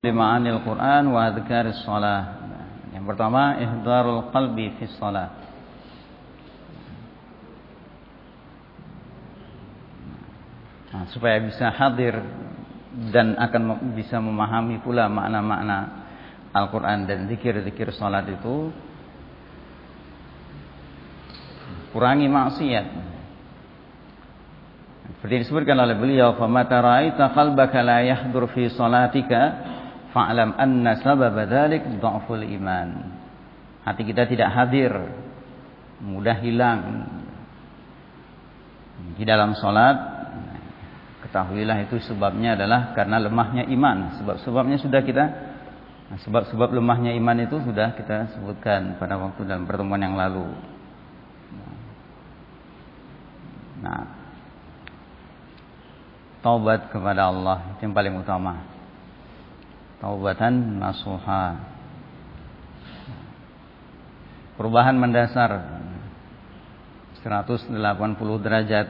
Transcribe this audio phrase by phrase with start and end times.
[0.00, 2.40] Ma'anil Quran wa adhkaris salah.
[2.88, 5.28] Yang pertama, ihdarul qalbi fi salah.
[10.88, 12.16] Nah, supaya bisa hadir
[13.12, 16.08] dan akan bisa memahami pula makna-makna
[16.56, 18.72] Al-Quran dan zikir-zikir salat itu
[21.92, 22.86] kurangi maksiat.
[25.20, 29.76] Seperti disebutkan oleh beliau, "Famata ra'aita qalbaka la yahdur fi salatika"
[30.10, 32.88] fa'lam anna sabab dzalik dha'ful iman.
[33.86, 34.92] Hati kita tidak hadir,
[36.04, 36.80] mudah hilang
[39.16, 40.20] di dalam salat.
[41.20, 44.18] Ketahuilah itu sebabnya adalah karena lemahnya iman.
[44.18, 45.24] Sebab-sebabnya sudah kita
[46.10, 50.42] sebab-sebab lemahnya iman itu sudah kita sebutkan pada waktu dalam pertemuan yang lalu.
[53.80, 54.04] Nah,
[56.42, 58.79] taubat kepada Allah itu yang paling utama
[60.00, 61.60] taubatan nasuha.
[64.56, 65.80] Perubahan mendasar.
[67.20, 67.76] 180
[68.40, 68.88] derajat.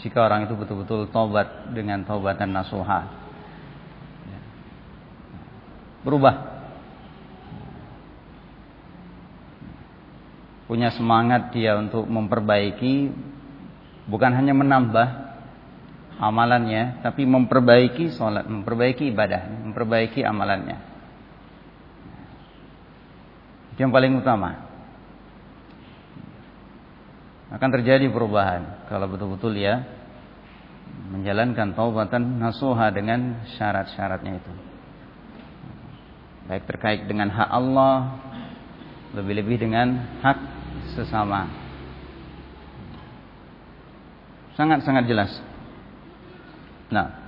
[0.00, 3.00] Jika orang itu betul-betul taubat dengan taubatan nasuha.
[6.04, 6.56] Berubah.
[10.68, 13.12] Punya semangat dia untuk memperbaiki.
[14.08, 15.25] Bukan hanya menambah
[16.16, 20.78] amalannya, tapi memperbaiki sholat, memperbaiki ibadah, memperbaiki amalannya.
[23.76, 24.64] Itu yang paling utama.
[27.52, 29.86] Akan terjadi perubahan kalau betul-betul ya
[31.12, 34.52] menjalankan taubatan nasuha dengan syarat-syaratnya itu.
[36.46, 38.18] Baik terkait dengan hak Allah,
[39.14, 40.38] lebih-lebih dengan hak
[40.94, 41.46] sesama.
[44.56, 45.30] Sangat-sangat jelas.
[46.90, 47.26] Nah.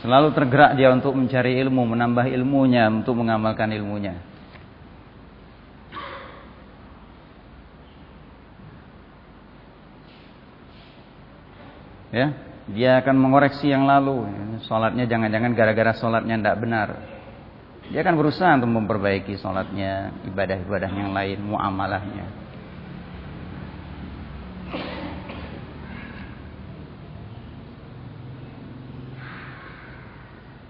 [0.00, 4.16] Selalu tergerak dia untuk mencari ilmu, menambah ilmunya, untuk mengamalkan ilmunya.
[12.10, 12.32] Ya,
[12.72, 14.24] dia akan mengoreksi yang lalu.
[14.64, 16.88] Sholatnya jangan-jangan gara-gara sholatnya tidak benar.
[17.90, 22.26] Dia akan berusaha untuk memperbaiki sholatnya, ibadah-ibadah yang lain, muamalahnya.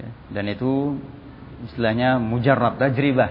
[0.00, 0.97] Ya, dan itu
[1.69, 3.28] istilahnya mujarrab tajribah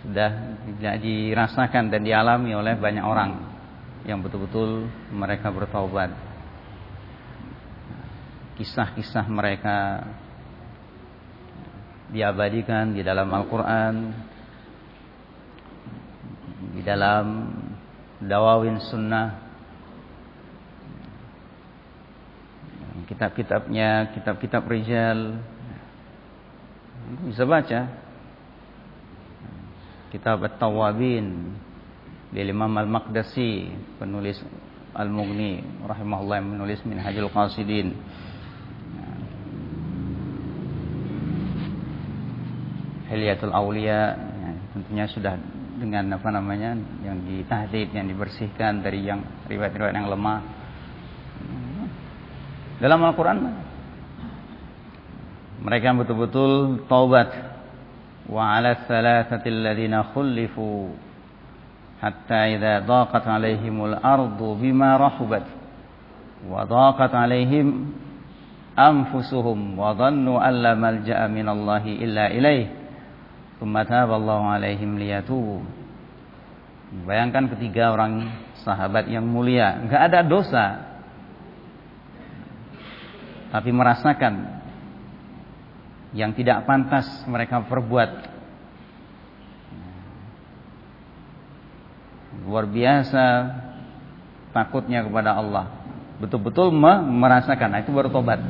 [0.00, 3.36] sudah dirasakan dan dialami oleh banyak orang
[4.08, 6.08] yang betul-betul mereka bertaubat
[8.56, 10.08] kisah-kisah mereka
[12.10, 13.94] diabadikan di dalam Al-Quran
[16.74, 17.26] di dalam
[18.20, 19.50] dawawin sunnah
[23.10, 25.36] kitab-kitabnya kitab-kitab rijal.
[27.26, 27.80] Bisa baca.
[30.14, 31.52] Kitab At-Tawabin
[32.30, 34.38] di Imam Al-Maqdasi penulis
[34.94, 37.98] Al-Mughni rahimahullah yang menulis Minhajul Qasidin
[43.10, 45.34] Hilyatul Aulia ya, tentunya sudah
[45.82, 49.18] dengan apa namanya yang ditahdid yang dibersihkan dari yang
[49.50, 50.40] riwayat-riwayat yang lemah.
[52.78, 53.38] Dalam Al-Quran
[55.66, 57.34] mereka betul-betul taubat.
[58.30, 60.94] Wa ala thalathatil ladina khulifu
[61.98, 65.50] hatta idza daqat alaihimul ardu bima rahubat.
[66.46, 67.90] Wa daqat alaihim
[68.78, 72.79] anfusuhum wa dhannu an la malja'a minallahi illa ilaihi
[73.60, 75.60] Tsumma alaihim liyatubu.
[77.04, 78.32] Bayangkan ketiga orang
[78.64, 80.66] sahabat yang mulia, nggak ada dosa.
[83.52, 84.64] Tapi merasakan
[86.16, 88.32] yang tidak pantas mereka perbuat.
[92.48, 93.24] Luar biasa
[94.56, 95.68] takutnya kepada Allah.
[96.16, 98.40] Betul-betul merasakan, nah, itu baru tobat.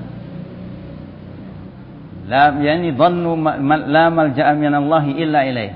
[2.30, 3.34] La yani dhannu
[3.90, 5.72] la malja'a min Allah illa ilaih.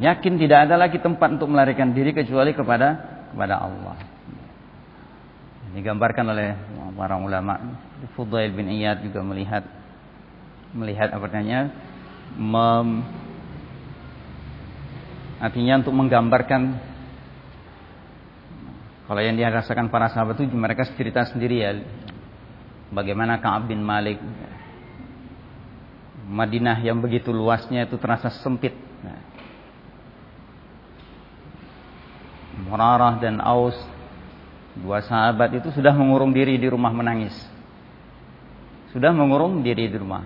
[0.00, 4.00] Yakin tidak ada lagi tempat untuk melarikan diri kecuali kepada kepada Allah.
[5.76, 6.56] Digambarkan oleh
[6.96, 7.60] para ulama.
[8.16, 9.68] Fudail bin Iyad juga melihat
[10.72, 11.68] melihat apa namanya
[12.32, 12.88] mem,
[15.36, 16.80] artinya untuk menggambarkan
[19.04, 21.76] kalau yang dirasakan para sahabat itu mereka cerita sendiri ya
[22.92, 24.20] Bagaimana Ka'ab bin Malik
[26.28, 28.76] Madinah yang begitu luasnya itu terasa sempit.
[32.68, 33.76] Murarah dan Aus,
[34.76, 37.36] dua sahabat itu sudah mengurung diri di rumah menangis.
[38.92, 40.24] Sudah mengurung diri di rumah.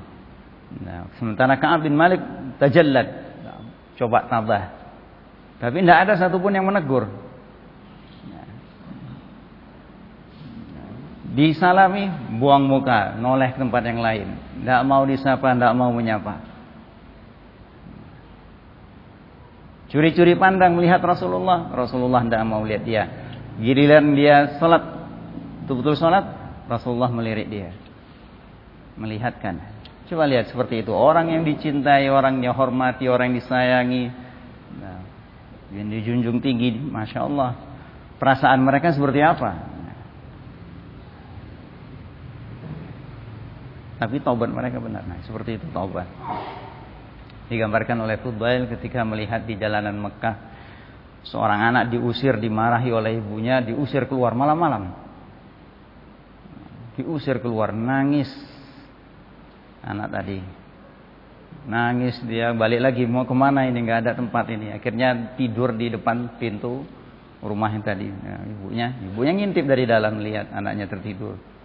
[0.82, 2.18] Nah, sementara Ka'ab bin Malik
[2.58, 3.08] tajallad,
[3.98, 4.64] coba tabah.
[5.62, 7.25] Tapi tidak ada satupun yang menegur.
[11.36, 12.08] Disalami,
[12.40, 14.28] buang muka, noleh ke tempat yang lain.
[14.64, 16.40] Tidak mau disapa, tidak mau menyapa.
[19.92, 21.68] Curi-curi pandang melihat Rasulullah.
[21.76, 23.04] Rasulullah tidak mau lihat dia.
[23.60, 24.80] Giliran dia sholat,
[25.64, 26.24] betul-betul sholat,
[26.72, 27.68] Rasulullah melirik dia.
[28.96, 29.60] Melihatkan.
[30.08, 30.96] Coba lihat seperti itu.
[30.96, 34.08] Orang yang dicintai, orang yang hormati, orang yang disayangi.
[34.80, 35.04] Nah,
[35.76, 36.80] yang dijunjung tinggi.
[36.80, 37.52] Masya Allah.
[38.16, 39.75] Perasaan mereka seperti apa?
[43.96, 45.08] Tapi taubat mereka benar.
[45.08, 46.04] Nah, seperti itu taubat.
[47.48, 50.36] Digambarkan oleh Fudail ketika melihat di jalanan Mekah
[51.24, 54.92] seorang anak diusir, dimarahi oleh ibunya, diusir keluar malam-malam.
[56.98, 58.28] Diusir keluar, nangis
[59.80, 60.38] anak tadi.
[61.66, 64.70] Nangis dia balik lagi mau ke mana ini nggak ada tempat ini.
[64.76, 66.84] Akhirnya tidur di depan pintu
[67.42, 68.06] rumahnya tadi.
[68.06, 71.55] Nah, ibunya, ibunya ngintip dari dalam melihat anaknya tertidur.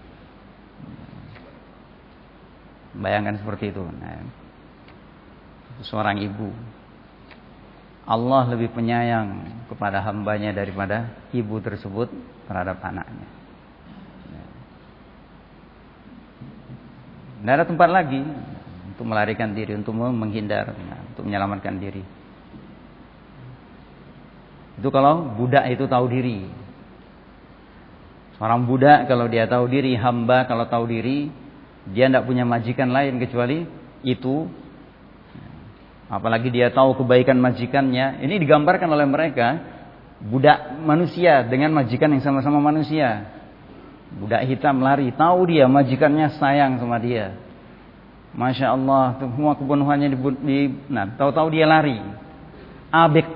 [2.97, 3.83] Bayangkan seperti itu.
[3.83, 4.23] Nah,
[5.85, 6.51] seorang ibu.
[8.03, 12.11] Allah lebih penyayang kepada hambanya daripada ibu tersebut
[12.49, 13.29] terhadap anaknya.
[17.41, 18.21] Tidak ada tempat lagi
[18.93, 22.05] untuk melarikan diri, untuk menghindar, nah, untuk menyelamatkan diri.
[24.77, 26.45] Itu kalau budak itu tahu diri.
[28.37, 31.33] Seorang budak kalau dia tahu diri, hamba kalau tahu diri,
[31.89, 33.65] dia tidak punya majikan lain kecuali
[34.05, 34.45] itu.
[36.11, 38.21] Apalagi dia tahu kebaikan majikannya.
[38.21, 39.47] Ini digambarkan oleh mereka
[40.21, 43.31] budak manusia dengan majikan yang sama-sama manusia.
[44.11, 47.33] Budak hitam lari, tahu dia majikannya sayang sama dia.
[48.35, 50.57] Masya Allah, semua kepenuhannya di, di
[50.91, 51.99] nah, tahu-tahu dia lari.
[52.91, 53.27] Abek.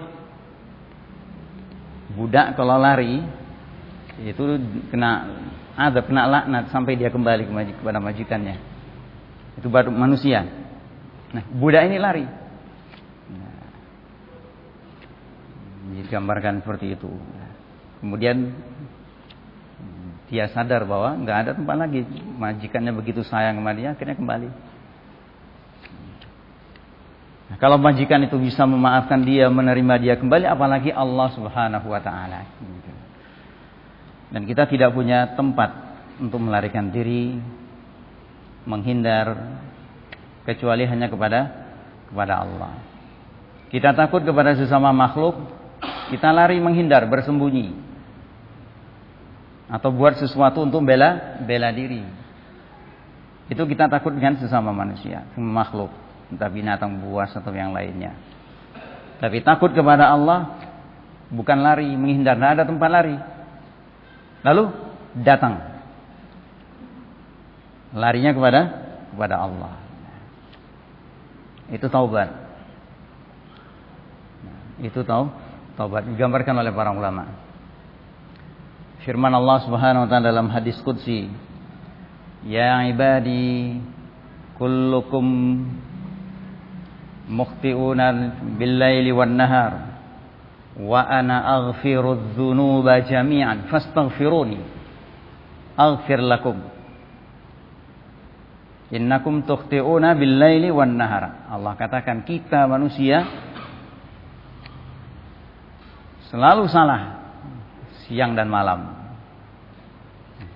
[2.16, 3.24] Budak kalau lari
[4.24, 4.44] itu
[4.92, 5.28] kena
[5.76, 8.56] ada kena laknat sampai dia kembali kepada majikannya.
[9.60, 10.48] Itu baru manusia.
[11.36, 12.24] Nah, budak ini lari.
[13.28, 13.60] Nah,
[16.00, 17.12] digambarkan seperti itu.
[18.00, 18.56] Kemudian
[20.32, 22.08] dia sadar bahwa nggak ada tempat lagi.
[22.40, 24.50] Majikannya begitu sayang sama dia, akhirnya kembali.
[27.46, 32.48] Nah, kalau majikan itu bisa memaafkan dia, menerima dia kembali, apalagi Allah Subhanahu wa taala.
[34.36, 35.72] Dan kita tidak punya tempat
[36.20, 37.40] untuk melarikan diri,
[38.68, 39.56] menghindar
[40.44, 41.40] kecuali hanya kepada
[42.12, 42.76] kepada Allah.
[43.72, 45.40] Kita takut kepada sesama makhluk,
[46.12, 47.80] kita lari menghindar, bersembunyi.
[49.72, 52.04] Atau buat sesuatu untuk bela bela diri.
[53.48, 55.96] Itu kita takut dengan sesama manusia, sesama makhluk,
[56.28, 58.12] entah binatang buas atau yang lainnya.
[59.16, 60.60] Tapi takut kepada Allah
[61.32, 63.16] bukan lari, menghindar, tidak ada tempat lari.
[64.46, 64.64] Lalu
[65.26, 65.58] datang.
[67.98, 68.62] Larinya kepada
[69.10, 69.74] kepada Allah.
[71.74, 72.30] Itu taubat.
[74.86, 75.34] Itu tau
[75.74, 77.26] taubat digambarkan oleh para ulama.
[79.02, 81.30] Firman Allah Subhanahu wa taala dalam hadis qudsi,
[82.46, 83.82] "Ya ibadi,
[84.62, 85.26] kullukum
[87.30, 89.95] mukhti'una bil-laili wan-nahar."
[90.76, 94.60] Wa ana aghfiru dzunuba jami'an fastaghfiruni.
[95.76, 96.60] Aghfir lakum.
[98.92, 103.26] Innakum tukhti'una bil laili wan nahar Allah katakan kita manusia
[106.30, 107.24] selalu salah
[108.06, 108.94] siang dan malam.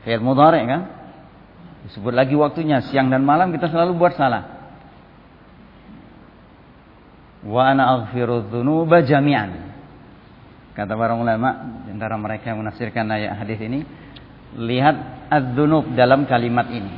[0.06, 0.82] Fi'il mudhari kan?
[1.90, 4.46] Disebut lagi waktunya siang dan malam kita selalu buat salah.
[7.44, 9.69] Wa ana aghfiru dzunuba jami'an
[10.80, 13.84] Kata para ulama antara mereka yang menafsirkan ayat hadis ini,
[14.56, 16.96] lihat az-dzunub dalam kalimat ini.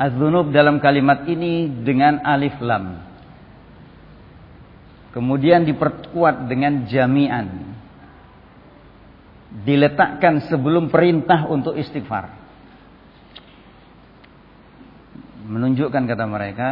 [0.00, 3.04] Az-dzunub dalam kalimat ini dengan alif lam.
[5.12, 7.68] Kemudian diperkuat dengan jami'an.
[9.60, 12.32] Diletakkan sebelum perintah untuk istighfar.
[15.52, 16.70] Menunjukkan kata mereka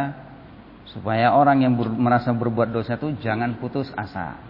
[0.89, 4.48] supaya orang yang ber, merasa berbuat dosa itu jangan putus asa.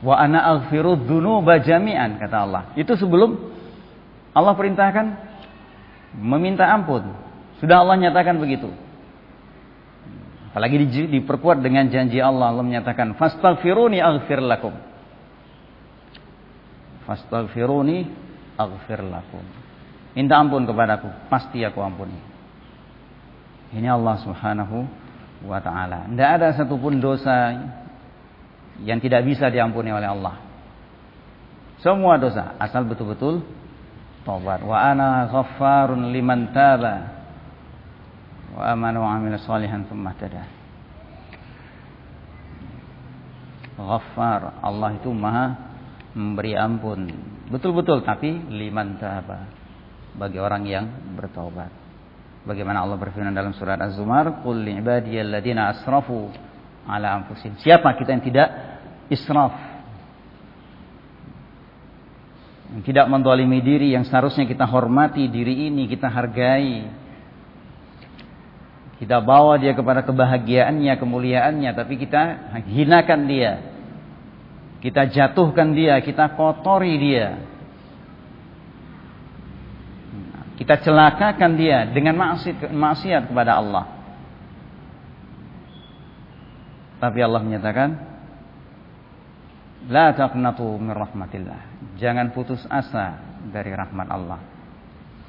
[0.00, 2.62] Wa ana aghfiru dzunuba jami'an kata Allah.
[2.76, 3.36] Itu sebelum
[4.32, 5.06] Allah perintahkan
[6.16, 7.04] meminta ampun.
[7.60, 8.72] Sudah Allah nyatakan begitu.
[10.50, 12.50] Apalagi di, diperkuat dengan janji Allah.
[12.50, 14.74] Allah menyatakan, Fastaghfiruni aghfir lakum.
[17.06, 18.08] Fastaghfiruni
[18.58, 19.44] aghfir lakum.
[20.10, 22.18] Minta ampun kepadaku, pasti aku ampuni.
[23.70, 24.76] Ini Allah subhanahu
[25.46, 26.10] wa ta'ala.
[26.10, 27.54] Tidak ada satupun dosa
[28.84, 30.40] yang tidak bisa diampuni oleh Allah.
[31.80, 33.40] Semua dosa, asal betul-betul
[34.24, 34.60] tobat.
[34.60, 37.24] Wa ana ghaffarun liman taba
[38.52, 40.44] wa amanu wa amila salihan thumma tada.
[43.80, 45.56] Ghaffar, Allah itu maha
[46.12, 47.08] memberi ampun.
[47.48, 49.48] Betul-betul tapi liman taba.
[50.10, 50.84] Bagi orang yang
[51.16, 51.72] bertobat.
[52.44, 56.28] Bagaimana Allah berfirman dalam surat Az-Zumar, "Qul li ibadiyalladzina asrafu
[56.84, 58.48] ala anfusihim." Siapa kita yang tidak
[59.10, 59.52] israf?
[62.86, 66.86] Tidak mendolimi diri yang seharusnya kita hormati diri ini, kita hargai,
[69.00, 73.52] kita bawa dia kepada kebahagiaannya, kemuliaannya, tapi kita hinakan dia.
[74.84, 77.40] Kita jatuhkan dia, kita kotori dia.
[80.60, 83.88] Kita celakakan dia dengan maksiat, maksiat kepada Allah.
[87.00, 88.09] Tapi Allah menyatakan,
[89.88, 91.60] La taqnatu min rahmatillah.
[91.96, 93.16] Jangan putus asa
[93.48, 94.40] dari rahmat Allah.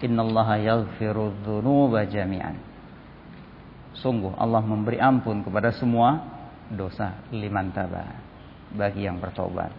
[0.04, 2.58] Innallaha yaghfiru dzunuba jami'an.
[3.96, 6.20] Sungguh Allah memberi ampun kepada semua
[6.68, 8.08] dosa liman taba
[8.76, 9.72] bagi yang bertobat.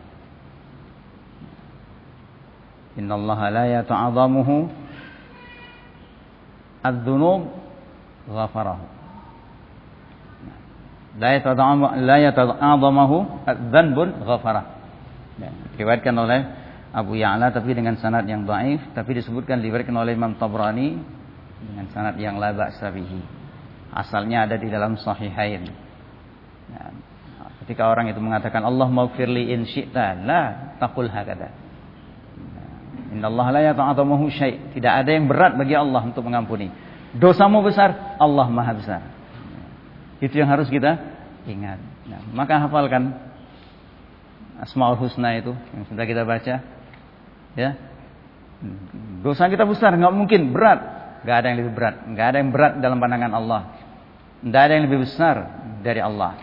[2.96, 4.68] Innallaha la yata'adhamuhu
[6.84, 7.48] ad-dhunub
[8.28, 8.91] ghafarahu.
[11.20, 14.64] La yata'adhamuhu ad-dhanbun ghafarah.
[15.76, 16.40] Diriwayatkan oleh
[16.92, 20.96] Abu Ya'la tapi dengan sanad yang dhaif tapi disebutkan diriwayatkan oleh Imam Tabrani
[21.60, 22.88] dengan sanad yang la ba'sa.
[23.92, 25.68] Asalnya ada di dalam sahihain.
[26.72, 26.82] Ya.
[27.62, 31.52] Ketika orang itu mengatakan Allah maghfirli in syi'ta, la taqul hakada.
[33.12, 34.72] Inna Allah la yata'adhamuhu syai'.
[34.72, 36.72] Tidak ada yang berat bagi Allah untuk mengampuni.
[37.12, 39.11] Dosamu besar, Allah Maha besar.
[40.22, 41.02] Itu yang harus kita
[41.50, 41.82] ingat.
[42.06, 43.10] Nah, maka hafalkan
[44.62, 46.62] Asmaul Husna itu yang sudah kita baca.
[47.58, 47.70] Ya.
[49.26, 50.80] Dosa kita besar, nggak mungkin berat.
[51.26, 51.96] Nggak ada yang lebih berat.
[52.06, 53.62] Nggak ada yang berat dalam pandangan Allah.
[54.46, 55.36] Tidak ada yang lebih besar
[55.82, 56.38] dari Allah.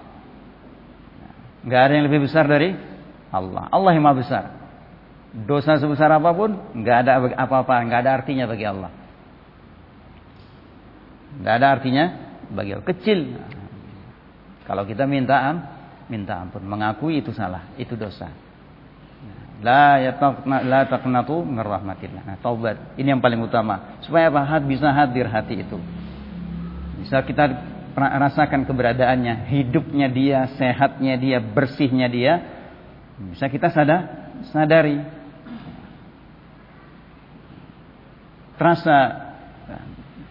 [1.64, 2.76] Tidak ada yang lebih besar dari
[3.32, 3.72] Allah.
[3.72, 4.44] Allah yang maha besar.
[5.30, 8.92] Dosa sebesar apa pun, nggak ada apa-apa, nggak ada artinya bagi Allah.
[11.40, 12.06] Nggak ada artinya
[12.50, 12.88] bagi Allah.
[12.88, 13.20] Kecil.
[14.70, 15.58] Kalau kita minta am,
[16.14, 18.30] minta ampun, mengakui itu salah, itu dosa.
[19.66, 22.22] La yataqna la taqnatu min rahmatillah.
[22.22, 22.94] Nah, taubat.
[22.96, 23.98] Ini yang paling utama.
[24.06, 24.62] Supaya apa?
[24.62, 25.82] Bisa hadir hati itu.
[27.02, 27.50] Bisa kita
[27.98, 32.34] rasakan keberadaannya, hidupnya dia, sehatnya dia, bersihnya dia,
[33.34, 35.02] bisa kita sadar, sadari.
[38.56, 39.28] Terasa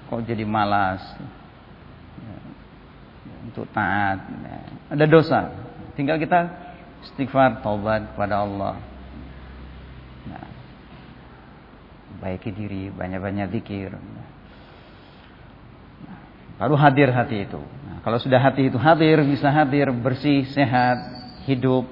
[0.09, 1.05] kok jadi malas
[3.59, 4.23] untuk taat,
[4.87, 5.51] ada dosa.
[5.99, 6.47] Tinggal kita
[7.03, 8.79] istighfar, taubat kepada Allah.
[10.31, 10.47] Nah,
[12.23, 13.99] baiki diri, banyak-banyak zikir.
[16.55, 17.59] Baru hadir hati itu.
[17.59, 20.99] Nah, kalau sudah hati itu hadir, bisa hadir, bersih, sehat,
[21.51, 21.83] hidup,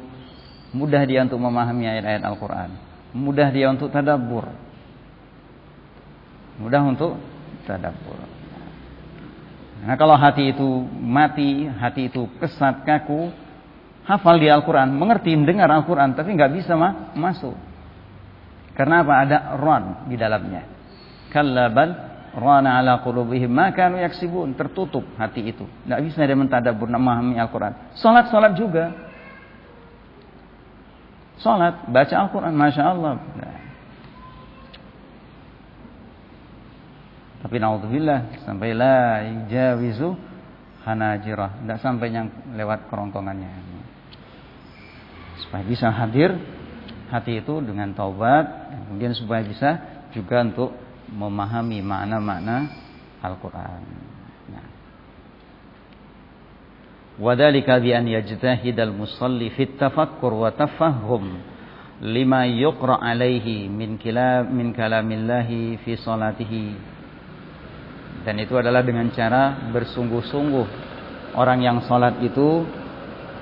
[0.70, 2.70] mudah dia untuk memahami ayat-ayat Al-Quran.
[3.10, 4.46] Mudah dia untuk tadabbur.
[6.62, 7.18] Mudah untuk
[7.66, 8.35] tadabbur.
[9.84, 10.66] Nah, kalau hati itu
[11.04, 13.28] mati, hati itu kesat, kaku,
[14.08, 17.52] hafal di Al-Quran, mengerti, mendengar Al-Quran, tapi nggak bisa ma masuk.
[18.72, 19.14] Karena apa?
[19.24, 20.62] Ada ron di dalamnya.
[21.28, 27.40] Kallabal rana ala qulubihim ma kanu yaksibun tertutup hati itu tidak bisa dia mentadabbur memahami
[27.40, 28.92] Al-Qur'an salat salat juga
[31.40, 33.65] salat baca Al-Qur'an Masya Allah nah.
[37.44, 40.16] Tapi naudzubillah sampai la jawizu
[40.86, 43.50] hanajirah tidak sampai yang lewat kerongkongannya
[45.46, 46.32] supaya bisa hadir
[47.12, 48.46] hati itu dengan taubat
[48.88, 49.70] kemudian supaya bisa
[50.10, 50.70] juga untuk
[51.12, 52.66] memahami makna-makna
[53.22, 53.82] Al-Quran.
[54.50, 54.66] Nah.
[57.80, 61.40] Bi an yajtahid al-musalli fit tafakkur wa tafahum
[62.02, 66.95] lima yuqra alaihi min kalam min kalamillahi fi salatihi
[68.26, 70.66] dan itu adalah dengan cara bersungguh-sungguh
[71.38, 72.66] orang yang salat itu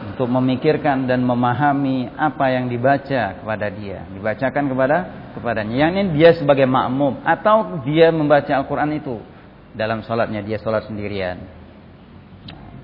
[0.05, 4.97] untuk memikirkan dan memahami apa yang dibaca kepada dia, dibacakan kepada
[5.33, 5.89] kepadanya.
[5.89, 9.17] Yang ini dia sebagai makmum atau dia membaca Al-Qur'an itu
[9.73, 11.41] dalam salatnya dia salat sendirian.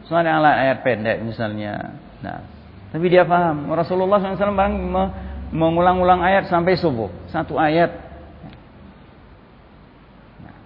[0.08, 2.00] Soalnya ayat pendek misalnya.
[2.24, 2.42] Nah,
[2.90, 3.70] tapi dia paham.
[3.70, 4.76] Rasulullah SAW barang
[5.54, 7.06] mengulang-ulang ayat sampai subuh.
[7.30, 7.94] Satu ayat.
[10.42, 10.56] Nah.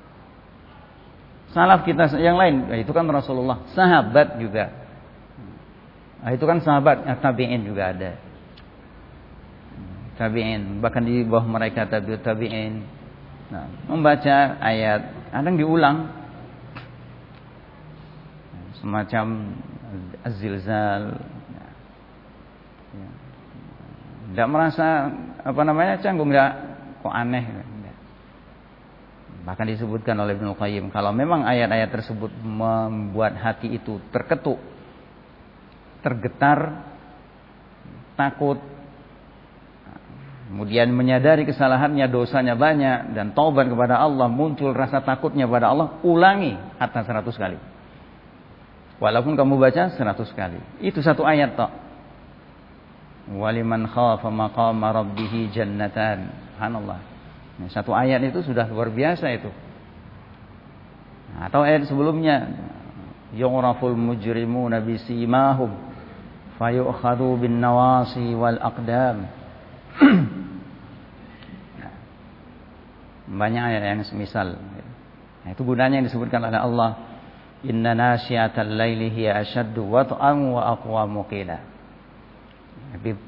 [1.54, 3.62] Salaf kita yang lain, ya itu kan Rasulullah.
[3.78, 4.74] Sahabat juga.
[6.18, 8.18] Nah, itu kan sahabat, ya, tabi'in juga ada.
[10.18, 12.82] Tabi'in, bahkan di bawah mereka tabi'ut tabi'in.
[13.54, 16.10] Nah, membaca ayat, kadang diulang.
[18.82, 19.54] Semacam
[20.26, 21.22] azilzal,
[24.34, 25.14] tidak merasa
[25.46, 26.58] apa namanya canggung tidak
[27.06, 27.44] kok aneh.
[29.44, 34.56] Bahkan disebutkan oleh Ibnu Qayyim kalau memang ayat-ayat tersebut membuat hati itu terketuk,
[36.00, 36.80] tergetar,
[38.16, 38.56] takut,
[40.48, 46.56] kemudian menyadari kesalahannya, dosanya banyak dan taubat kepada Allah, muncul rasa takutnya pada Allah, ulangi
[46.80, 47.60] hatta seratus kali.
[48.96, 50.56] Walaupun kamu baca seratus kali.
[50.80, 51.68] Itu satu ayat toh.
[53.36, 56.32] Waliman khafa maqama rabbih jannatan.
[56.54, 57.13] Subhanallah.
[57.54, 59.50] Nah, satu ayat itu sudah luar biasa itu.
[61.34, 62.50] Nah, atau ayat sebelumnya
[63.34, 65.70] yuraful mujrimuna bisimahum
[66.58, 69.30] fayu'khadhu bin nawasi wal aqdam.
[73.40, 74.54] Banyak ayat yang semisal.
[74.54, 76.90] Nah, itu gunanya yang disebutkan oleh Allah.
[77.64, 81.74] Inna nasyiatal laili hiya ashaddu wat'an wa aqwamu qila
[82.94, 83.18] lebih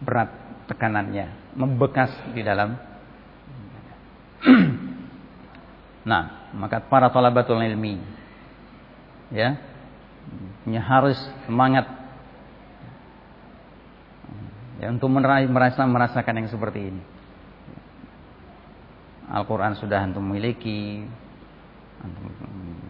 [0.00, 0.32] berat
[0.64, 2.93] tekanannya, membekas di dalam.
[6.10, 7.98] nah, maka para talabatul ilmi
[9.32, 9.56] ya,
[10.84, 11.16] harus
[11.48, 11.88] semangat
[14.80, 17.02] ya untuk merasa merasakan yang seperti ini.
[19.24, 21.00] Al-Quran sudah antum miliki,
[22.04, 22.28] antum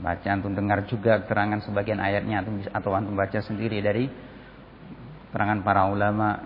[0.02, 4.10] baca, antum dengar juga keterangan sebagian ayatnya, antum atau antum baca sendiri dari
[5.30, 6.42] keterangan para ulama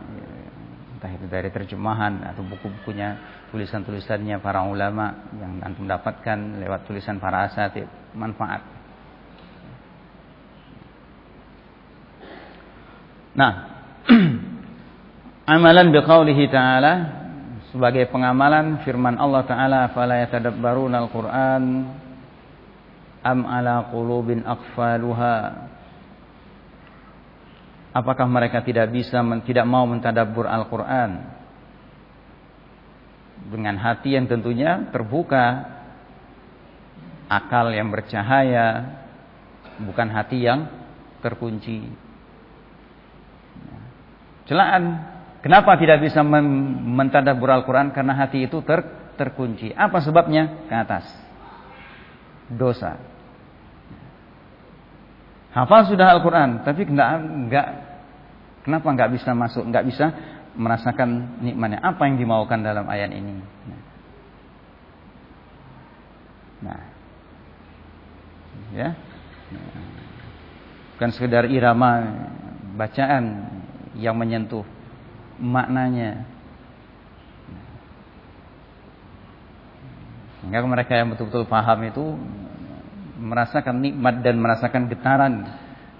[0.98, 3.14] entah itu dari terjemahan atau buku-bukunya
[3.50, 8.78] tulisan-tulisannya para ulama yang antum dapatkan lewat tulisan para asatid manfaat
[13.38, 13.52] Nah,
[15.54, 16.92] amalan biqaulihi ta'ala
[17.70, 21.62] sebagai pengamalan firman Allah taala fala yatadabbaruna al-Qur'an
[23.22, 25.70] am ala qulubin aqfaluha
[27.88, 31.37] Apakah mereka tidak bisa tidak mau mentadabbur Al-Qur'an?
[33.48, 35.64] Dengan hati yang tentunya terbuka,
[37.32, 39.00] akal yang bercahaya,
[39.80, 40.68] bukan hati yang
[41.24, 41.88] terkunci.
[44.48, 44.84] Celaan,
[45.40, 47.92] kenapa tidak bisa mentadabbur Al-Qur'an?
[47.92, 48.84] Karena hati itu ter,
[49.16, 49.72] terkunci.
[49.72, 50.68] Apa sebabnya?
[50.68, 51.04] Ke atas.
[52.48, 53.00] Dosa.
[55.52, 57.68] Hafal sudah Al-Quran, tapi enggak, enggak
[58.68, 60.06] Kenapa nggak bisa masuk, nggak bisa
[60.58, 61.78] merasakan nikmatnya?
[61.80, 63.38] Apa yang dimaukan dalam ayat ini?
[66.58, 66.80] Nah,
[68.74, 68.98] ya,
[70.98, 72.02] bukan sekedar irama
[72.74, 73.46] bacaan
[73.94, 74.66] yang menyentuh
[75.38, 76.26] maknanya.
[80.42, 82.04] Sehingga mereka yang betul-betul paham itu
[83.18, 85.46] merasakan nikmat dan merasakan getaran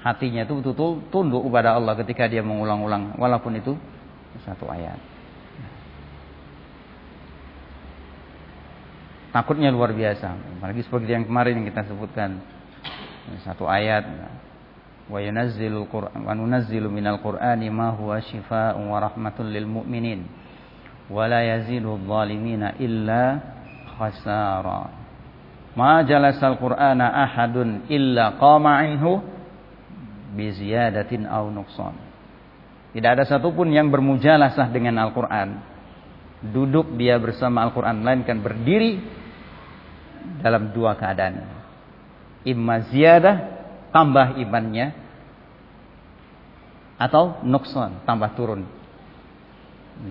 [0.02, 3.74] hatinya itu betul-betul tunduk kepada Allah ketika dia mengulang-ulang walaupun itu
[4.44, 4.98] satu ayat.
[9.28, 12.40] Takutnya luar biasa, apalagi seperti yang kemarin kita sebutkan
[13.44, 14.08] satu ayat
[15.08, 20.24] wa yunazzilul Qur'an wa nunazzilu minal Qur'ani ma huwa syifaa'un wa rahmatul lil mu'minin
[21.12, 23.40] wa la yazidul zalimina illa
[24.00, 24.96] khasara.
[25.76, 29.20] Ma jalasal Qur'ana ahadun illa qama anhu
[30.32, 32.07] biziyadatin au nuqsan.
[32.98, 35.62] Tidak ada satupun yang bermujalasah dengan Al-Quran.
[36.50, 38.02] Duduk dia bersama Al-Quran.
[38.02, 38.98] Melainkan berdiri
[40.42, 41.46] dalam dua keadaan.
[42.42, 43.38] Imma ziyadah,
[43.94, 44.98] tambah imannya.
[46.98, 48.66] Atau nuqsan, tambah turun.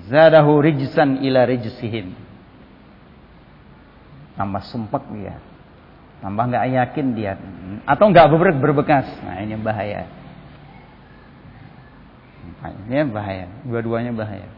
[0.08, 2.15] Zadahu rijsan ila rijsihim.
[4.39, 5.36] Tambah sumpek dia
[6.17, 7.38] tambah nggak yakin dia
[7.86, 8.26] atau nggak
[8.58, 10.10] berbekas nah ini bahaya
[12.88, 13.48] ini bahaya.
[13.64, 14.50] Dua-duanya bahaya.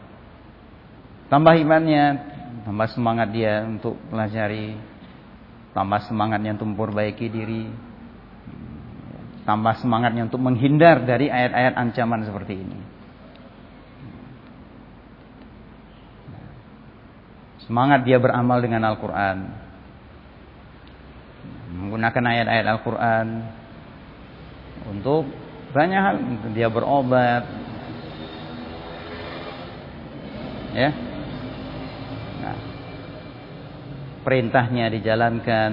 [1.30, 2.04] Tambah imannya
[2.66, 4.74] tambah semangat dia untuk pelajari
[5.70, 7.70] tambah semangatnya untuk memperbaiki diri
[9.46, 12.78] tambah semangatnya untuk menghindar dari ayat-ayat ancaman seperti ini.
[17.66, 19.38] Semangat dia beramal dengan Al-Quran.
[21.70, 23.26] Menggunakan ayat-ayat Al-Quran
[24.90, 25.30] untuk
[25.70, 26.16] banyak hal.
[26.50, 27.46] Dia berobat
[30.74, 30.90] ya.
[32.40, 32.58] Nah,
[34.22, 35.72] perintahnya dijalankan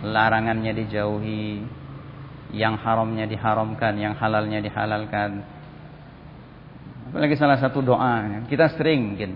[0.00, 1.64] larangannya dijauhi
[2.50, 5.44] yang haramnya diharamkan yang halalnya dihalalkan.
[7.10, 9.32] Apalagi salah satu doa kita sering mungkin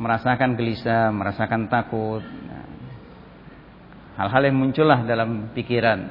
[0.00, 2.24] merasakan gelisah merasakan takut.
[4.14, 6.06] Hal-hal yang muncullah dalam pikiran.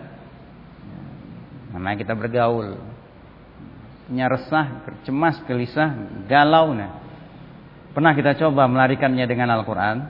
[1.72, 2.93] Namanya kita bergaul
[4.14, 5.90] punya resah, cemas, gelisah,
[6.30, 7.02] galau nah.
[7.98, 10.06] Pernah kita coba melarikannya dengan Al-Quran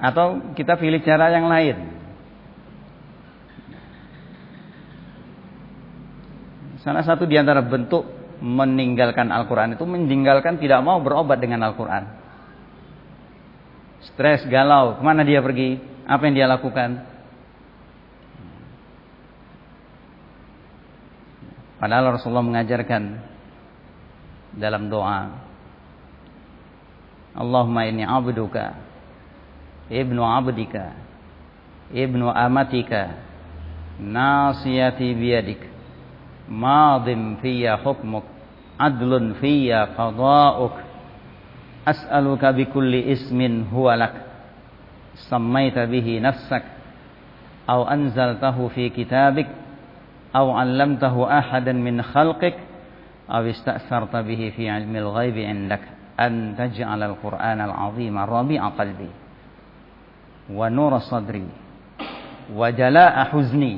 [0.00, 1.76] Atau kita pilih cara yang lain
[6.84, 8.04] Salah satu di antara bentuk
[8.40, 12.04] meninggalkan Al-Quran itu Meninggalkan tidak mau berobat dengan Al-Quran
[14.08, 15.80] Stres, galau, ke mana dia pergi?
[16.08, 17.09] Apa yang dia lakukan?
[21.80, 23.02] Padahal Rasulullah mengajarkan
[24.60, 25.32] dalam doa
[27.32, 28.76] Allahumma inni abduka
[29.88, 30.92] ibnu abdika
[31.94, 33.16] ibnu amatika
[33.96, 35.62] nasiyati biyadik
[36.50, 38.26] madim fiyya hukmuk
[38.74, 40.74] adlun fiyya qada'uk
[41.86, 44.14] as'aluka bikulli ismin huwa lak
[45.30, 46.66] sammaita bihi nafsak
[47.70, 49.59] au anzaltahu fi kitabik
[50.35, 52.55] أو علمته أحدا من خلقك
[53.29, 55.81] أو استأثرت به في علم الغيب عندك
[56.19, 59.09] أن تجعل القرآن العظيم ربيع قلبي
[60.53, 61.47] ونور صدري
[62.53, 63.75] وجلاء حزني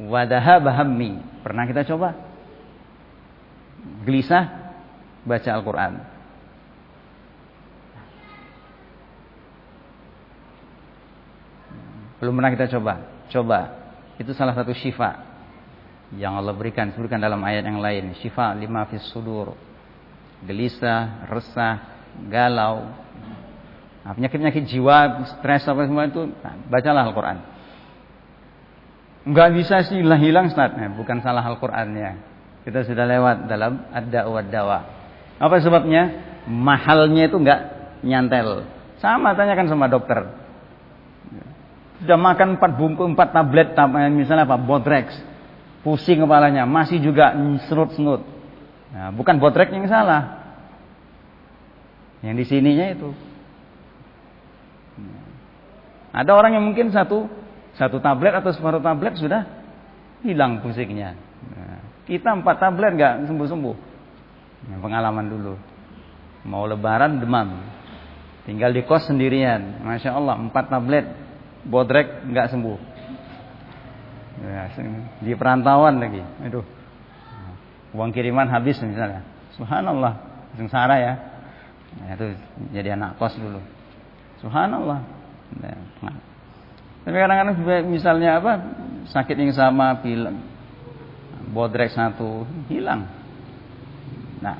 [0.00, 1.12] وذهاب همي
[1.46, 2.10] pernah kita coba
[4.02, 4.74] gelisah
[5.22, 5.92] baca Al-Quran
[12.18, 12.94] belum pernah kita coba
[13.30, 13.60] coba
[14.18, 15.29] itu salah satu syifa
[16.17, 18.15] yang Allah berikan sebutkan dalam ayat yang lain.
[18.19, 19.55] Syifa lima fis sudur.
[20.43, 21.75] Gelisah resah
[22.27, 22.89] galau.
[24.01, 27.37] Nah, penyakit-penyakit jiwa stres apa semua itu nah, bacalah Al-Qur'an.
[29.21, 30.73] Enggak bisa sih hilang Ustaz.
[30.73, 32.17] Nah, bukan salah Al-Qur'annya.
[32.65, 34.79] Kita sudah lewat dalam ada wa dawa
[35.41, 36.29] apa sebabnya?
[36.45, 37.61] Mahalnya itu enggak
[38.05, 38.69] nyantel.
[39.01, 40.21] Sama tanyakan sama dokter.
[42.01, 43.73] Sudah makan empat bungkus empat tablet
[44.13, 45.13] misalnya apa Bodrex
[45.81, 47.33] pusing kepalanya, masih juga
[47.69, 48.21] senut-senut.
[48.91, 50.41] Nah, bukan botrek yang salah.
[52.21, 53.09] Yang di sininya itu.
[56.11, 57.25] Ada orang yang mungkin satu
[57.79, 59.47] satu tablet atau separuh tablet sudah
[60.21, 61.15] hilang pusingnya.
[61.55, 63.77] Nah, kita empat tablet nggak sembuh-sembuh.
[64.69, 65.53] Nah, pengalaman dulu.
[66.45, 67.63] Mau lebaran demam.
[68.45, 69.81] Tinggal di kos sendirian.
[69.81, 71.05] Masya Allah empat tablet
[71.65, 72.77] bodrek nggak sembuh.
[74.41, 74.65] Ya,
[75.21, 76.21] di perantauan lagi.
[76.41, 76.65] Aduh.
[77.93, 79.21] Uang kiriman habis misalnya.
[79.53, 80.17] Subhanallah.
[80.57, 81.13] Sengsara ya.
[82.01, 82.25] Nah, itu
[82.71, 83.61] jadi anak kos dulu.
[84.41, 84.99] Subhanallah.
[86.01, 86.17] Nah.
[87.01, 87.57] Tapi kadang-kadang
[87.89, 88.51] misalnya apa
[89.09, 90.37] sakit yang sama bilang
[91.51, 93.09] bodrek satu hilang.
[94.39, 94.57] Nah,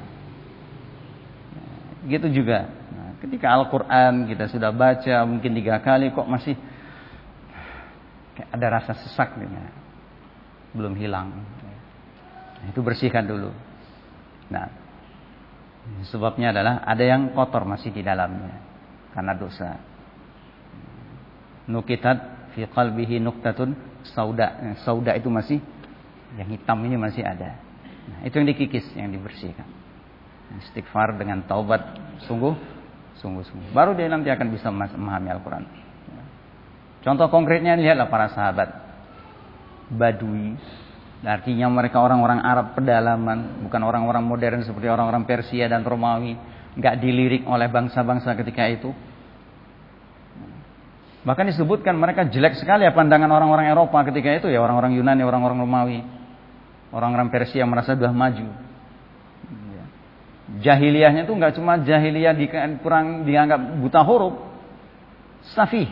[2.09, 2.67] gitu juga.
[2.91, 6.57] Nah, ketika Al-Quran kita sudah baca mungkin tiga kali kok masih
[8.39, 9.53] ada rasa sesak gitu.
[10.71, 11.35] belum hilang.
[12.61, 13.51] Nah, itu bersihkan dulu.
[14.47, 14.81] Nah
[16.07, 18.61] sebabnya adalah ada yang kotor masih di dalamnya
[19.11, 19.69] karena dosa.
[21.67, 23.75] Nukitat fi qalbihi nuktatun
[24.15, 24.77] sauda.
[24.85, 25.59] Sauda itu masih
[26.37, 27.59] yang hitam ini masih ada.
[28.01, 29.67] Nah, itu yang dikikis yang dibersihkan.
[30.67, 31.95] Istighfar dengan taubat
[32.27, 32.55] sungguh
[33.19, 33.69] sungguh sungguh.
[33.71, 35.90] Baru dia nanti akan bisa memahami Al-Quran
[37.01, 38.69] Contoh konkretnya lihatlah para sahabat
[39.89, 40.53] Badui.
[41.21, 46.33] Artinya mereka orang-orang Arab pedalaman, bukan orang-orang modern seperti orang-orang Persia dan Romawi,
[46.77, 48.89] nggak dilirik oleh bangsa-bangsa ketika itu.
[51.21, 55.61] Bahkan disebutkan mereka jelek sekali ya pandangan orang-orang Eropa ketika itu ya orang-orang Yunani, orang-orang
[55.61, 55.99] Romawi,
[56.89, 58.49] orang-orang Persia merasa sudah maju.
[60.51, 62.33] Jahiliyahnya itu nggak cuma jahiliyah
[62.81, 64.35] kurang dianggap buta huruf,
[65.53, 65.87] safih,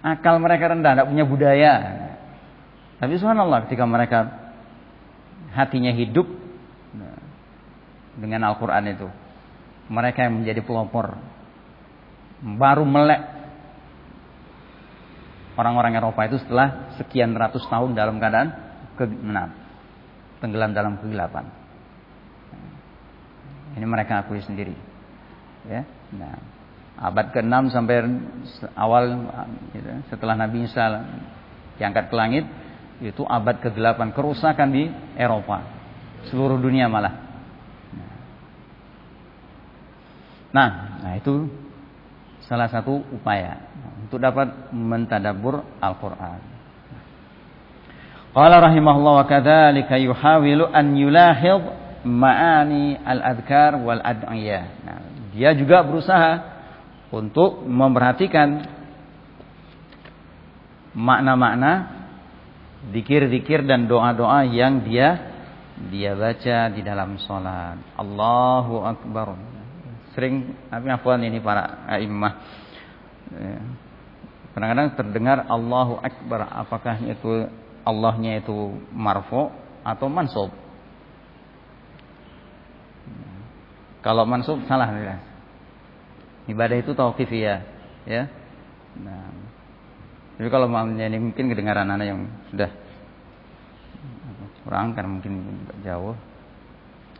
[0.00, 1.72] Akal mereka rendah, tidak punya budaya.
[3.00, 4.18] Tapi subhanallah ketika mereka
[5.52, 6.28] hatinya hidup
[8.16, 9.08] dengan Al-Quran itu.
[9.90, 11.18] Mereka yang menjadi pelopor.
[12.40, 13.20] Baru melek
[15.60, 18.48] orang-orang Eropa itu setelah sekian ratus tahun dalam keadaan
[18.96, 19.52] ke nah,
[20.40, 21.44] tenggelam dalam kegelapan.
[23.76, 24.74] Ini mereka akui sendiri.
[25.68, 25.84] Ya.
[26.16, 26.40] Nah,
[27.00, 28.04] abad ke-6 sampai
[28.76, 29.04] awal
[29.72, 30.84] gitu, setelah Nabi Isa
[31.80, 32.44] diangkat ke langit
[33.00, 34.84] itu abad ke-8 kerusakan di
[35.16, 35.64] Eropa.
[36.28, 37.16] Seluruh dunia malah.
[40.52, 41.48] Nah nah itu
[42.44, 43.64] salah satu upaya
[44.04, 46.42] untuk dapat mentadabur Al-Qur'an.
[48.30, 51.62] Qala rahimahullah wa kadzalika yuhawilu an yulahid
[52.04, 54.64] ma'ani al-adhkar wal ad'iyah.
[54.86, 54.98] Nah,
[55.34, 56.49] dia juga berusaha
[57.10, 58.62] untuk memperhatikan
[60.94, 62.00] makna-makna
[62.90, 65.30] dikir-dikir dan doa-doa yang dia
[65.90, 67.78] dia baca di dalam sholat.
[67.96, 69.38] Allahu Akbar.
[70.12, 72.34] Sering apa ini para imam
[73.32, 73.58] ya.
[74.50, 76.50] Kadang-kadang terdengar Allahu Akbar.
[76.52, 77.48] Apakah itu
[77.86, 79.48] Allahnya itu marfu
[79.86, 80.50] atau mansub?
[84.02, 84.90] Kalau mansub salah.
[86.50, 87.58] Ibadah itu tauqifiyah,
[88.10, 88.26] ya.
[88.98, 89.30] Nah.
[90.40, 92.72] Jadi kalau ini mungkin kedengaran anak yang sudah
[94.64, 95.34] kurang karena mungkin
[95.84, 96.16] jauh.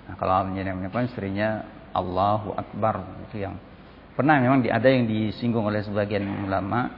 [0.09, 1.49] Nah, kalau menjadi apa istrinya
[1.93, 3.61] Allahu Akbar itu yang
[4.17, 6.89] pernah memang ada yang disinggung oleh sebagian ulama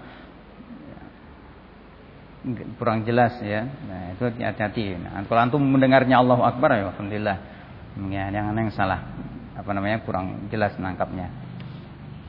[2.79, 3.67] kurang jelas ya.
[3.67, 5.03] Nah, itu hati-hati.
[5.03, 7.39] Nah, kalau antum mendengarnya Allahu Akbar ya alhamdulillah.
[8.15, 9.11] Ya, yang yang salah
[9.59, 11.42] apa namanya kurang jelas nangkapnya.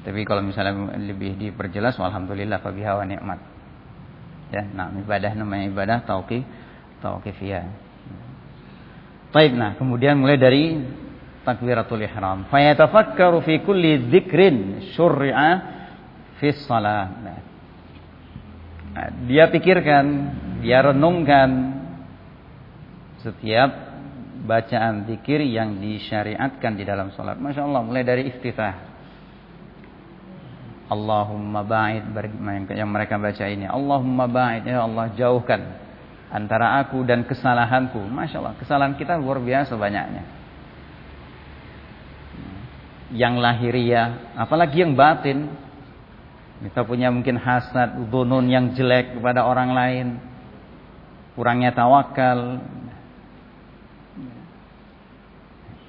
[0.03, 3.39] Tapi kalau misalnya lebih diperjelas, alhamdulillah fabiha wa nikmat.
[4.51, 6.43] Ya, nah ibadah namanya ibadah tauqi
[6.99, 7.65] tauqifiyah.
[9.33, 10.77] Baik, nah kemudian mulai dari
[11.47, 12.45] takbiratul ihram.
[12.51, 15.49] Fa yatafakkaru fi kulli dzikrin syur'a
[16.37, 17.07] fi shalah.
[18.93, 20.05] Nah, dia pikirkan,
[20.61, 21.49] dia renungkan
[23.25, 23.71] setiap
[24.43, 27.39] bacaan zikir yang disyariatkan di dalam salat.
[27.39, 28.92] Masya Allah, mulai dari iftitah
[30.93, 32.05] Allahumma ba'id.
[32.69, 33.65] Yang mereka baca ini.
[33.65, 34.69] Allahumma ba'id.
[34.69, 35.61] Ya Allah jauhkan
[36.29, 37.97] antara aku dan kesalahanku.
[37.97, 40.23] Masya Allah kesalahan kita luar biasa banyaknya.
[43.13, 45.49] Yang lahiriah apalagi yang batin.
[46.63, 50.07] Kita punya mungkin hasad dunun yang jelek kepada orang lain.
[51.35, 52.61] Kurangnya tawakal.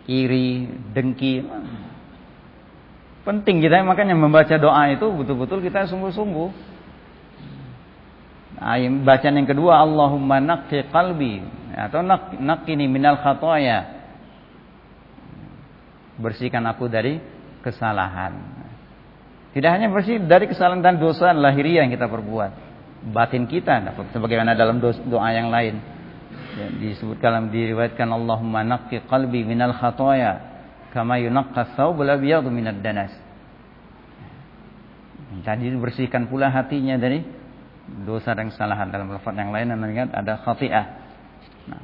[0.05, 1.41] Iri dengki
[3.25, 6.49] Penting kita makanya membaca doa itu betul-betul kita sungguh-sungguh.
[8.61, 11.41] Nah, bacaan yang kedua Allahumma naqqi qalbi
[11.73, 12.05] atau
[12.39, 14.05] naqqini minal khataya.
[16.21, 17.19] Bersihkan aku dari
[17.65, 18.37] kesalahan.
[19.57, 22.53] Tidak hanya bersih dari kesalahan dan dosa lahiriah yang kita perbuat.
[23.09, 23.83] Batin kita
[24.13, 25.81] sebagaimana dalam doa yang lain.
[26.55, 30.54] Ya, disebutkan diriwayatkan Allahumma naqqi qalbi minal khataya
[30.95, 33.11] kama yunaqqa thawbul abyadu minad danas.
[35.43, 37.27] Jadi bersihkan pula hatinya dari
[38.07, 40.87] dosa dan kesalahan dalam lafaz yang lain ingat ada khati'ah.
[41.67, 41.83] Nah.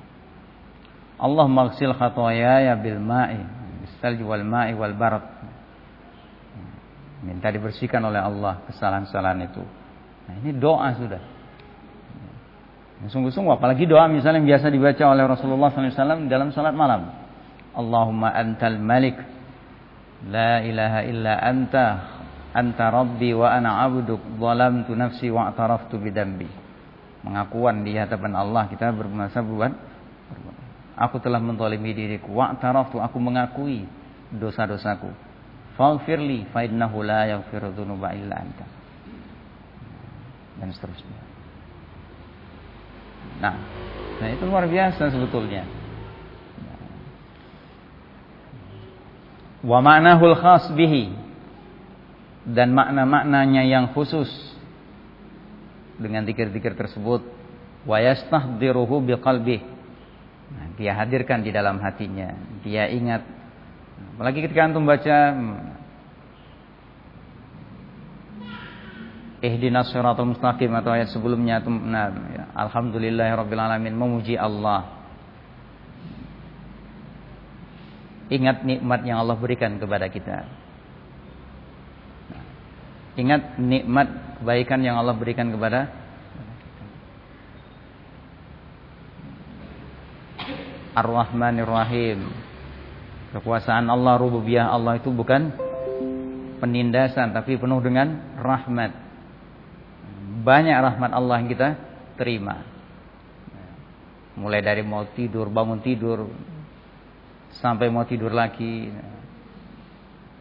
[1.18, 3.42] Allah maghsil khataaya bil ma'i
[3.82, 5.26] bisalji wal ma'i wal barad.
[7.20, 9.60] Minta dibersihkan oleh Allah kesalahan-kesalahan itu.
[10.24, 11.20] Nah, ini doa sudah.
[13.00, 17.19] Sungguh-sungguh apalagi doa misalnya yang biasa dibaca oleh Rasulullah SAW dalam salat malam.
[17.74, 19.16] Allahumma antal malik.
[20.26, 21.86] La ilaha illa anta.
[22.50, 24.18] Anta rabbi wa ana abduk.
[24.38, 26.50] Zalamtu nafsi wa ataraftu bidambi.
[27.20, 29.72] Mengakuan di hadapan Allah Kita bermasa buat.
[30.98, 32.34] Aku telah mentolimi diriku.
[32.34, 33.86] Wa ataraftu aku mengakui
[34.34, 35.08] dosa-dosaku.
[35.78, 38.66] Faghfirli fa innahu la yaghfiru dhunuba illa anta.
[40.60, 41.20] Dan seterusnya.
[43.40, 43.56] Nah,
[44.20, 45.79] nah itu luar biasa sebetulnya
[49.64, 51.12] wa ma'nahul khas bihi.
[52.46, 54.28] Dan makna-maknanya yang khusus.
[56.00, 57.24] Dengan zikir-zikir tersebut.
[57.84, 59.64] Wa yastahdiruhu biqalbi
[60.52, 62.36] nah, dia hadirkan di dalam hatinya.
[62.60, 63.24] Dia ingat.
[64.16, 65.16] Apalagi ketika antum baca
[69.40, 74.99] Ihdinas siratal mustaqim atau ayat sebelumnya nah, ya, alhamdulillahirabbil alamin memuji Allah
[78.30, 80.46] Ingat nikmat yang Allah berikan kepada kita.
[83.18, 85.90] Ingat nikmat kebaikan yang Allah berikan kepada
[90.94, 92.30] Ar-Rahmanir Rahim.
[93.34, 95.54] Kekuasaan Allah, rububiyah Allah itu bukan
[96.62, 98.90] penindasan tapi penuh dengan rahmat.
[100.46, 101.68] Banyak rahmat Allah yang kita
[102.14, 102.62] terima.
[104.38, 106.30] Mulai dari mau tidur, bangun tidur,
[107.58, 108.94] sampai mau tidur lagi.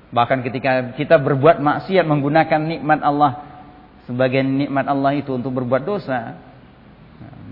[0.09, 3.49] Bahkan ketika kita berbuat maksiat menggunakan nikmat Allah
[4.09, 6.37] sebagai nikmat Allah itu untuk berbuat dosa,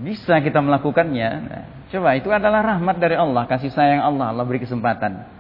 [0.01, 1.29] bisa kita melakukannya.
[1.93, 5.37] Coba itu adalah rahmat dari Allah, kasih sayang Allah, Allah beri kesempatan.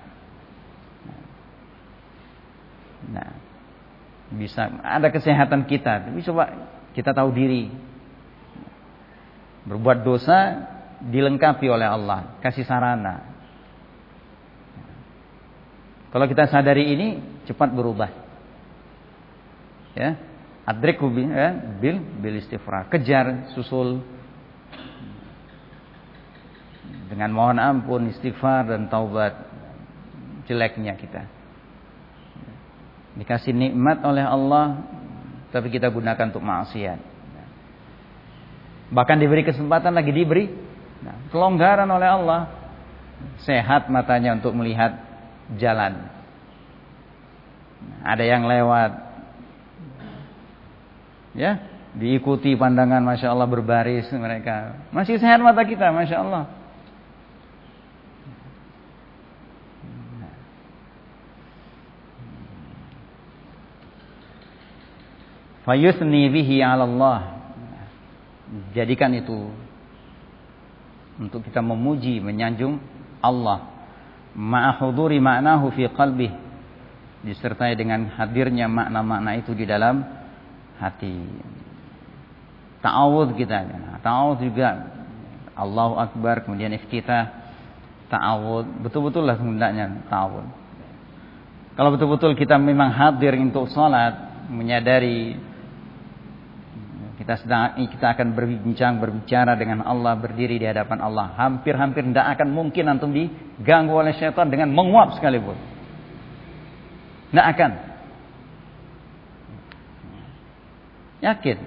[3.07, 3.29] Nah,
[4.37, 7.73] bisa ada kesehatan kita, tapi coba kita tahu diri.
[9.67, 10.69] Berbuat dosa
[11.03, 13.36] dilengkapi oleh Allah, kasih sarana.
[16.07, 17.07] Kalau kita sadari ini
[17.43, 18.09] cepat berubah.
[19.97, 20.13] Ya,
[20.67, 24.05] adriku ya, bil bil istighfar, kejar susul
[27.09, 29.33] dengan mohon ampun, istighfar dan taubat
[30.45, 31.25] jeleknya kita.
[33.17, 34.85] Dikasih nikmat oleh Allah
[35.49, 36.99] tapi kita gunakan untuk maksiat.
[38.93, 40.47] Bahkan diberi kesempatan lagi diberi
[41.01, 42.41] nah, kelonggaran oleh Allah.
[43.41, 45.06] Sehat matanya untuk melihat
[45.55, 46.11] jalan.
[48.03, 48.91] Ada yang lewat.
[51.37, 51.63] Ya,
[51.95, 54.75] diikuti pandangan Masya Allah berbaris mereka.
[54.91, 56.43] Masih sehat mata kita Masya Allah.
[65.67, 67.19] fayusni bihi 'ala Allah.
[68.71, 69.51] Jadikan itu
[71.19, 72.79] untuk kita memuji, menyanjung
[73.19, 73.76] Allah.
[74.37, 76.31] Ma'ahuduri ma'nahu fi qalbih.
[77.25, 80.05] Disertai dengan hadirnya makna-makna itu di dalam
[80.77, 81.25] hati.
[82.85, 83.65] Ta'awud kita.
[84.05, 84.93] Ta'awud juga
[85.57, 87.33] Allahu Akbar, kemudian iftitah,
[88.13, 88.85] ta'awud.
[88.85, 90.45] Betul-betul lah hendaknya ta'awud.
[91.73, 95.37] Kalau betul-betul kita memang hadir untuk salat, menyadari
[97.17, 101.33] kita sedang kita akan berbincang berbicara dengan Allah berdiri di hadapan Allah.
[101.33, 105.57] Hampir-hampir tidak akan mungkin antum diganggu oleh syaitan dengan menguap sekalipun.
[107.33, 107.71] Tidak akan.
[111.25, 111.57] Yakin.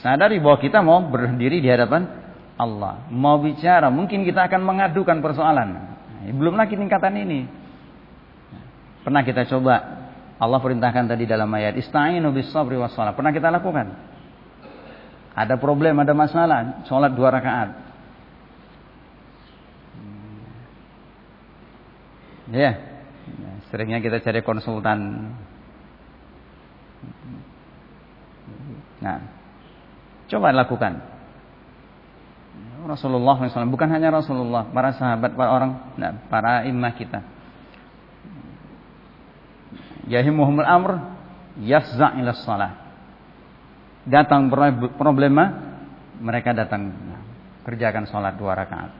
[0.00, 2.08] Sadari bahwa kita mau berdiri di hadapan
[2.56, 3.04] Allah.
[3.12, 3.92] Mau bicara.
[3.92, 6.00] Mungkin kita akan mengadukan persoalan.
[6.32, 7.44] Belum lagi tingkatan ini.
[9.04, 10.05] Pernah kita coba
[10.36, 13.16] Allah perintahkan tadi dalam ayat ista'inu bis sabri was salat.
[13.16, 13.88] Pernah kita lakukan?
[15.36, 17.68] Ada problem, ada masalah, sholat dua rakaat.
[22.52, 22.72] Ya,
[23.68, 25.32] seringnya kita cari konsultan.
[29.00, 29.18] Nah,
[30.32, 31.16] coba lakukan.
[32.86, 37.35] Rasulullah SAW, bukan hanya Rasulullah, para sahabat, para orang, nah, para imam kita
[40.06, 41.02] yahimuhumul amr
[41.60, 42.72] yafza' ila salah.
[44.06, 44.46] Datang
[44.94, 45.44] problema,
[46.22, 46.94] mereka datang
[47.66, 48.94] kerjakan sholat dua rakaat.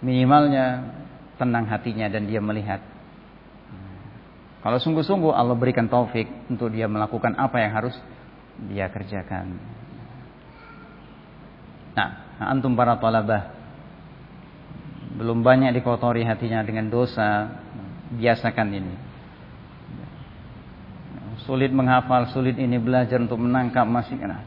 [0.00, 0.94] Minimalnya
[1.34, 2.78] tenang hatinya dan dia melihat.
[4.60, 7.96] Kalau sungguh-sungguh Allah berikan taufik untuk dia melakukan apa yang harus
[8.70, 9.56] dia kerjakan.
[11.96, 13.50] Nah, antum para talabah
[15.16, 17.50] belum banyak dikotori hatinya dengan dosa,
[18.14, 19.09] biasakan ini
[21.50, 24.46] sulit menghafal, sulit ini belajar untuk menangkap masih kena.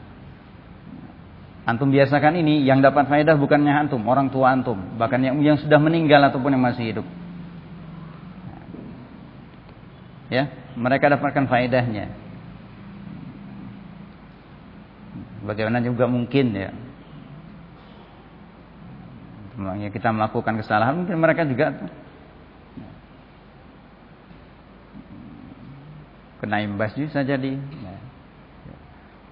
[1.68, 5.76] Antum biasakan ini yang dapat faedah bukannya antum, orang tua antum, bahkan yang yang sudah
[5.76, 7.06] meninggal ataupun yang masih hidup.
[10.32, 10.48] Ya,
[10.80, 12.08] mereka dapatkan faedahnya.
[15.44, 16.72] Bagaimana juga mungkin ya.
[19.92, 21.84] Kita melakukan kesalahan mungkin mereka juga
[26.44, 27.56] kena imbas bisa jadi.
[27.56, 27.96] Ya.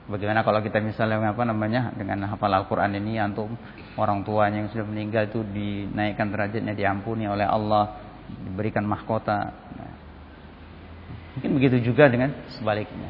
[0.08, 3.52] Bagaimana kalau kita misalnya apa namanya dengan hafal Al-Quran ini antum
[4.00, 8.00] orang tuanya yang sudah meninggal itu dinaikkan derajatnya diampuni oleh Allah
[8.32, 9.52] diberikan mahkota.
[9.52, 9.92] Nah,
[11.36, 13.08] mungkin begitu juga dengan sebaliknya.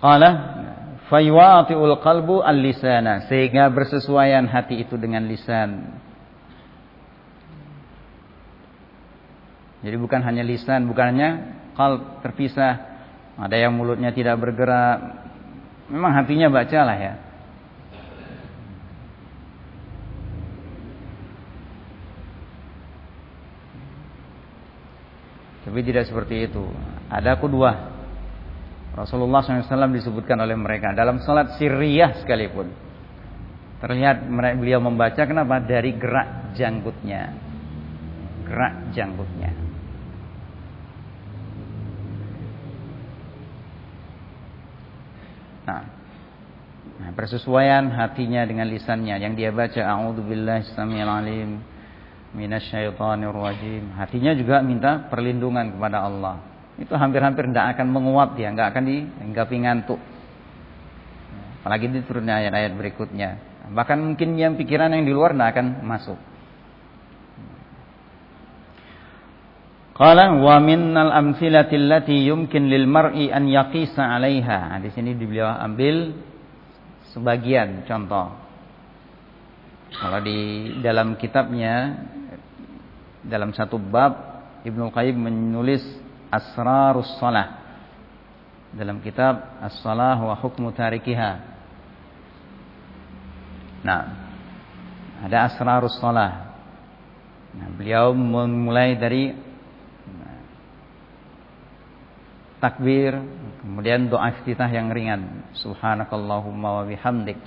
[0.00, 0.30] Qala
[1.12, 5.98] fayuati'ul qalbu al-lisana sehingga bersesuaian hati itu dengan lisan
[9.86, 11.28] Jadi bukan hanya lisan, bukan hanya
[11.78, 12.98] kal terpisah.
[13.38, 14.98] Ada yang mulutnya tidak bergerak.
[15.86, 17.14] Memang hatinya bacalah ya.
[25.62, 26.66] Tapi tidak seperti itu.
[27.06, 27.94] Ada kedua.
[28.98, 32.74] Rasulullah SAW disebutkan oleh mereka dalam salat sirriyah sekalipun.
[33.78, 34.26] Terlihat
[34.58, 35.62] beliau membaca kenapa?
[35.62, 37.38] Dari gerak janggutnya.
[38.50, 39.65] Gerak janggutnya.
[45.66, 45.82] Nah,
[46.96, 51.60] Nah, persesuaian hatinya dengan lisannya yang dia baca a'udzubillahi samil alim
[52.32, 53.92] minasyaitonir rajim.
[53.98, 56.40] Hatinya juga minta perlindungan kepada Allah.
[56.80, 60.00] Itu hampir-hampir tidak akan menguap dia, nggak akan dihinggapi ngantuk.
[61.60, 63.30] Apalagi di turunnya ayat-ayat berikutnya.
[63.74, 66.18] Bahkan mungkin yang pikiran yang di luar tidak akan masuk.
[69.96, 74.76] Qala wa minnal amthilati allati yumkin lil mar'i an yaqisa 'alaiha.
[74.76, 76.12] Nah, di sini beliau ambil
[77.16, 78.36] sebagian contoh.
[79.96, 81.96] Kalau di dalam kitabnya
[83.24, 84.12] dalam satu bab
[84.68, 85.80] Ibnu Qayyim menulis
[86.28, 87.64] Asrarus Salah
[88.76, 91.32] dalam kitab As-Salah wa Hukmu Tarikiha.
[93.80, 94.02] Nah,
[95.24, 96.52] ada Asrarus Salah.
[97.56, 99.45] Nah, beliau memulai dari
[102.66, 103.14] takbir,
[103.62, 105.46] kemudian doa iftitah yang ringan.
[105.54, 107.38] Subhanakallahumma wa bihamdik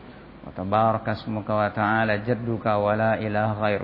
[0.47, 3.83] wa tabarakasmuka wa ta'ala jadduka wa la ilaha ghair.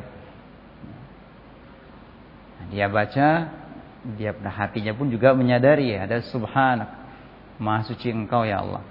[2.71, 3.27] Dia baca,
[4.15, 6.87] dia hatinya pun juga menyadari ada subhanak,
[7.59, 8.83] maha suci engkau ya Allah.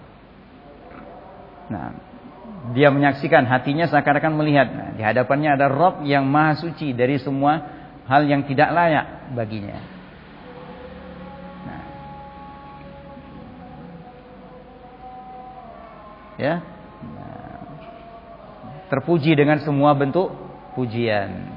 [1.72, 1.97] Nah,
[2.76, 7.61] dia menyaksikan hatinya seakan-akan melihat nah, di hadapannya ada Rob yang maha suci dari semua
[8.05, 9.93] hal yang tidak layak baginya.
[16.39, 16.62] Ya.
[18.91, 20.30] Terpuji dengan semua bentuk
[20.78, 21.51] pujian.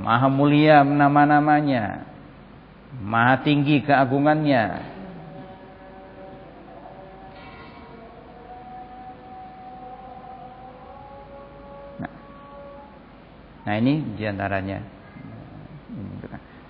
[0.00, 2.04] Maha mulia nama-namanya.
[3.00, 4.64] Maha tinggi keagungannya.
[11.98, 12.12] Nah,
[13.66, 14.94] nah ini di antaranya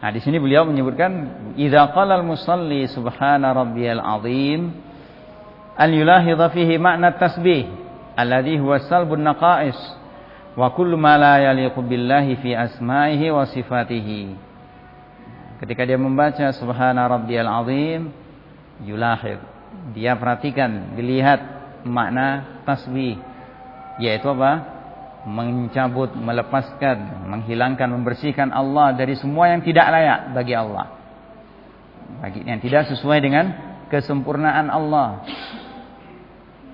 [0.04, 1.12] nah di sini beliau menyebutkan
[1.56, 4.83] idza qala al-musalli subhana rabbiyal azim
[5.74, 7.66] an yulahidha fihi makna tasbih
[8.14, 9.76] alladhi huwa salbun naqais
[10.54, 14.22] wa kullu ma la yaliqu billahi fi asma'ihi wa sifatihi
[15.58, 18.14] ketika dia membaca subhana rabbiyal azim
[18.86, 19.42] yulahid
[19.94, 21.42] dia perhatikan dilihat
[21.84, 23.20] makna tasbih
[23.98, 24.74] yaitu apa?
[25.24, 30.86] Mencabut melepaskan menghilangkan membersihkan Allah dari semua yang tidak layak bagi Allah.
[32.20, 33.44] Bagi yang tidak sesuai dengan
[33.88, 35.24] kesempurnaan Allah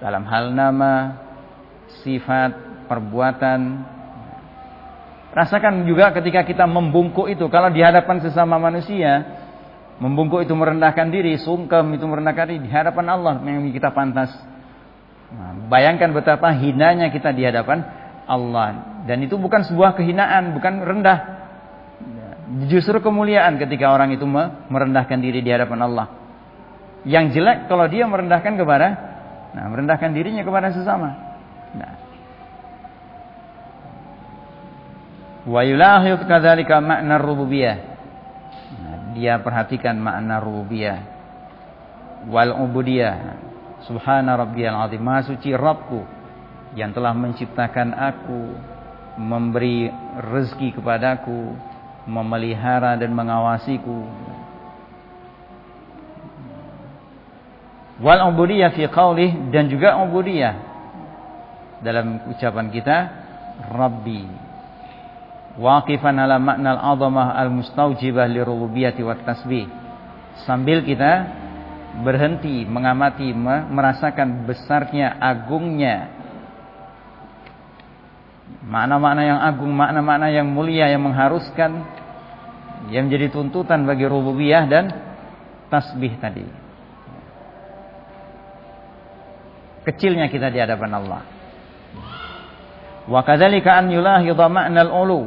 [0.00, 1.20] dalam hal nama,
[2.02, 3.60] sifat, perbuatan.
[5.30, 9.22] Rasakan juga ketika kita membungkuk itu, kalau di hadapan sesama manusia,
[10.02, 14.34] membungkuk itu merendahkan diri, sungkem itu merendahkan diri di hadapan Allah yang kita pantas.
[15.30, 17.86] Nah, bayangkan betapa hinanya kita di hadapan
[18.26, 18.98] Allah.
[19.06, 21.18] Dan itu bukan sebuah kehinaan, bukan rendah.
[22.66, 24.26] Justru kemuliaan ketika orang itu
[24.66, 26.06] merendahkan diri di hadapan Allah.
[27.06, 29.09] Yang jelek kalau dia merendahkan kepada
[29.50, 31.10] Nah, merendahkan dirinya kepada sesama.
[31.74, 31.94] Nah.
[35.46, 37.78] Wa yulahid kadzalika makna rububiyah.
[38.78, 40.98] Nah, dia perhatikan makna rububiyah.
[42.30, 43.16] Wal ubudiyah.
[43.88, 45.00] Subhana rabbiyal azim.
[45.00, 46.04] Maha suci Rabbku
[46.76, 48.54] yang telah menciptakan aku,
[49.18, 49.90] memberi
[50.20, 51.56] rezeki kepadaku,
[52.06, 54.06] memelihara dan mengawasiku.
[58.00, 60.68] Wal ubudiyah fi qaulih dan juga ubudiyah.
[61.80, 62.96] Dalam ucapan kita
[63.72, 64.24] rabbi
[65.56, 68.40] waqifan ala makna al-azamah al-mustawjibah li
[69.04, 69.68] wat tasbih.
[70.48, 71.28] Sambil kita
[72.00, 73.32] berhenti mengamati
[73.68, 76.20] merasakan besarnya agungnya.
[78.60, 81.80] Makna-makna yang agung makna-makna yang mulia yang mengharuskan
[82.92, 84.84] yang menjadi tuntutan bagi rububiyah dan
[85.68, 86.59] tasbih tadi
[89.84, 91.22] kecilnya kita di hadapan Allah.
[93.10, 95.22] Wa kadzalika an yulahidha ma'nal ulu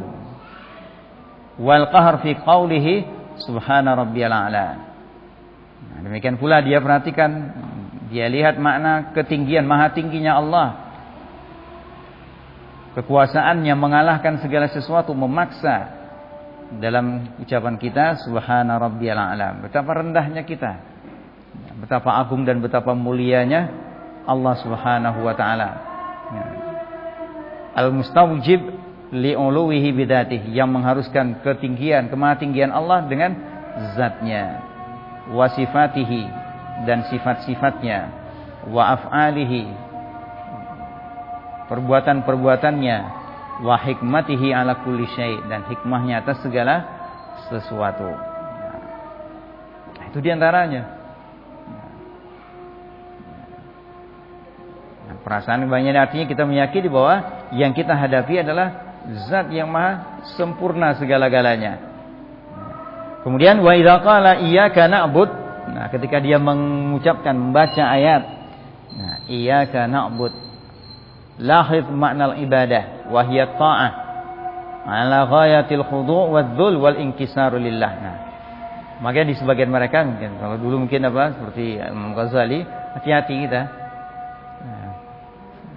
[1.60, 2.93] wal qahr fi qawlihi
[3.41, 4.68] subhana rabbiyal a'la.
[5.84, 7.54] Nah, demikian pula dia perhatikan
[8.14, 10.68] dia lihat makna ketinggian maha tingginya Allah.
[12.93, 16.06] Kekuasaannya mengalahkan segala sesuatu memaksa
[16.78, 19.58] dalam ucapan kita subhana rabbiyal a'la.
[19.66, 20.78] Betapa rendahnya kita.
[21.82, 23.93] Betapa agung dan betapa mulianya
[24.24, 25.69] Allah Subhanahu wa taala.
[26.32, 26.45] Ya.
[27.74, 28.61] Al-mustawjib
[29.13, 33.36] bidatih yang mengharuskan ketinggian, kemahatinggian Allah dengan
[33.93, 34.61] zatnya.
[35.30, 36.24] Wa sifatihi
[36.89, 38.09] dan sifat-sifatnya.
[38.69, 39.63] Wa af'alihi
[41.69, 42.97] perbuatan-perbuatannya.
[43.63, 46.76] Wa hikmatihi ala kulli syai dan hikmahnya atas segala
[47.53, 48.09] sesuatu.
[49.93, 51.03] Nah, itu di antaranya.
[55.22, 57.16] Perasaan banyak artinya kita meyakini bahwa
[57.53, 58.97] yang kita hadapi adalah
[59.30, 61.93] zat yang maha sempurna segala-galanya.
[63.24, 65.30] Kemudian wa idza qala iyyaka na'bud.
[65.64, 68.24] Nah, ketika dia mengucapkan membaca ayat
[68.95, 70.34] nah, iyyaka na'bud.
[71.34, 73.91] Lahid makna ibadah wa hiya ta'ah
[74.86, 77.91] ala ghayatil khudu' wadzul wal inkisaru lillah.
[78.03, 78.18] Nah,
[79.01, 82.61] makanya di sebagian mereka mungkin kalau dulu mungkin apa seperti Imam Ghazali
[82.93, 83.61] hati-hati kita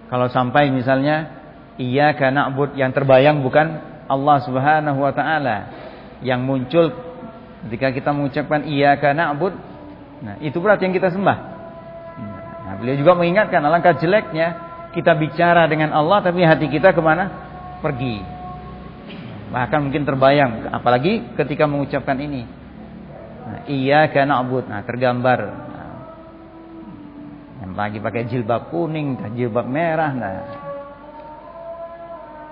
[0.06, 1.30] kalau sampai misalnya
[1.76, 5.56] iya karena na'bud yang terbayang bukan Allah Subhanahu wa taala
[6.22, 6.94] yang muncul
[7.66, 9.54] ketika kita mengucapkan iya karena na'bud
[10.22, 11.38] nah itu berarti yang kita sembah.
[12.66, 14.58] Nah, beliau juga mengingatkan alangkah jeleknya
[14.90, 17.30] kita bicara dengan Allah tapi hati kita ke mana?
[17.78, 18.18] Pergi.
[19.54, 22.42] Bahkan mungkin terbayang apalagi ketika mengucapkan ini.
[23.46, 24.66] Nah, iya karena na'bud.
[24.66, 25.38] Nah, tergambar
[27.56, 30.34] yang lagi pakai jilbab kuning, jilbab merah, nah.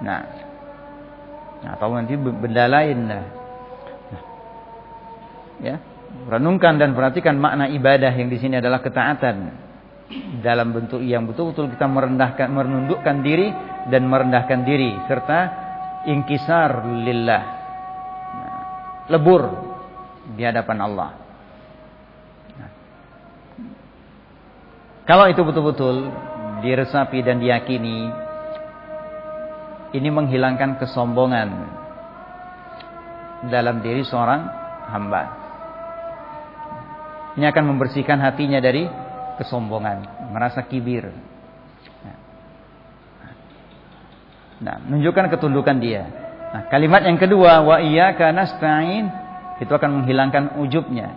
[0.05, 0.23] Nah.
[1.65, 3.25] Atau nanti benda lain nah.
[4.13, 4.25] nah.
[5.65, 5.77] Ya.
[6.29, 9.65] Renungkan dan perhatikan makna ibadah yang di sini adalah ketaatan
[10.45, 13.49] dalam bentuk yang betul-betul kita merendahkan menundukkan diri
[13.89, 15.39] dan merendahkan diri serta
[16.05, 17.45] ingkisar lillah
[18.37, 18.63] nah,
[19.09, 19.43] lebur
[20.37, 21.24] di hadapan Allah
[25.05, 26.09] Kalau itu betul-betul
[26.65, 28.09] diresapi dan diyakini,
[29.93, 31.49] ini menghilangkan kesombongan
[33.53, 34.49] dalam diri seorang
[34.89, 35.23] hamba.
[37.37, 38.89] Ini akan membersihkan hatinya dari
[39.37, 41.13] kesombongan, merasa kibir.
[44.65, 46.09] Nah, menunjukkan ketundukan dia.
[46.57, 49.13] Nah, kalimat yang kedua, wa iyyaka nasta'in,
[49.61, 51.13] itu akan menghilangkan ujubnya.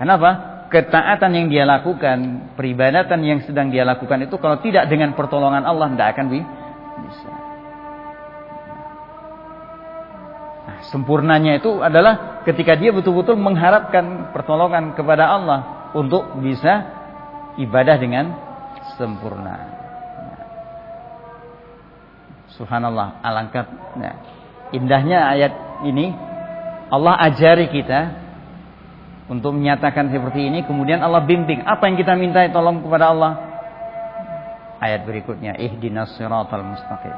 [0.00, 0.55] Kenapa?
[0.68, 5.90] Ketaatan yang dia lakukan, peribadatan yang sedang dia lakukan itu kalau tidak dengan pertolongan Allah
[5.94, 7.32] tidak akan bisa.
[10.66, 16.82] Nah, sempurnanya itu adalah ketika dia betul-betul mengharapkan pertolongan kepada Allah untuk bisa
[17.56, 18.34] ibadah dengan
[18.98, 19.76] sempurna.
[22.56, 23.68] Subhanallah, alangkah
[24.00, 24.14] nah,
[24.72, 25.52] indahnya ayat
[25.84, 26.10] ini
[26.88, 28.25] Allah ajari kita
[29.26, 31.66] untuk menyatakan seperti ini kemudian Allah bimbing.
[31.66, 33.32] Apa yang kita minta tolong kepada Allah?
[34.78, 37.16] Ayat berikutnya ihdinas siratal mustaqim.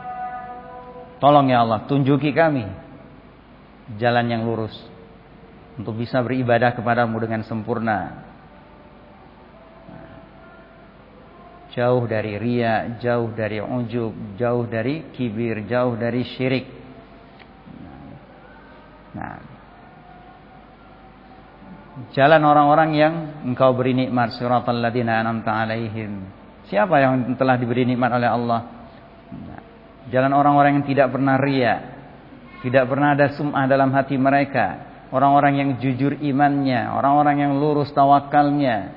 [1.20, 2.64] Tolong ya Allah tunjuki kami
[3.98, 4.72] jalan yang lurus
[5.76, 8.24] untuk bisa beribadah kepadamu dengan sempurna.
[11.76, 16.66] Jauh dari ria jauh dari ujub jauh dari kibir jauh dari syirik.
[19.12, 19.47] Nah
[22.14, 26.26] jalan orang-orang yang engkau beri nikmat siratal ladzina an'amta alaihim.
[26.68, 28.61] Siapa yang telah diberi nikmat oleh Allah?
[30.09, 31.74] Jalan orang-orang yang tidak pernah ria,
[32.64, 34.80] tidak pernah ada sum'ah dalam hati mereka,
[35.12, 38.92] orang-orang yang jujur imannya, orang-orang yang lurus tawakalnya,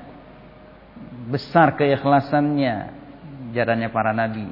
[1.27, 2.75] besar keikhlasannya,
[3.51, 4.47] jalannya para nabi,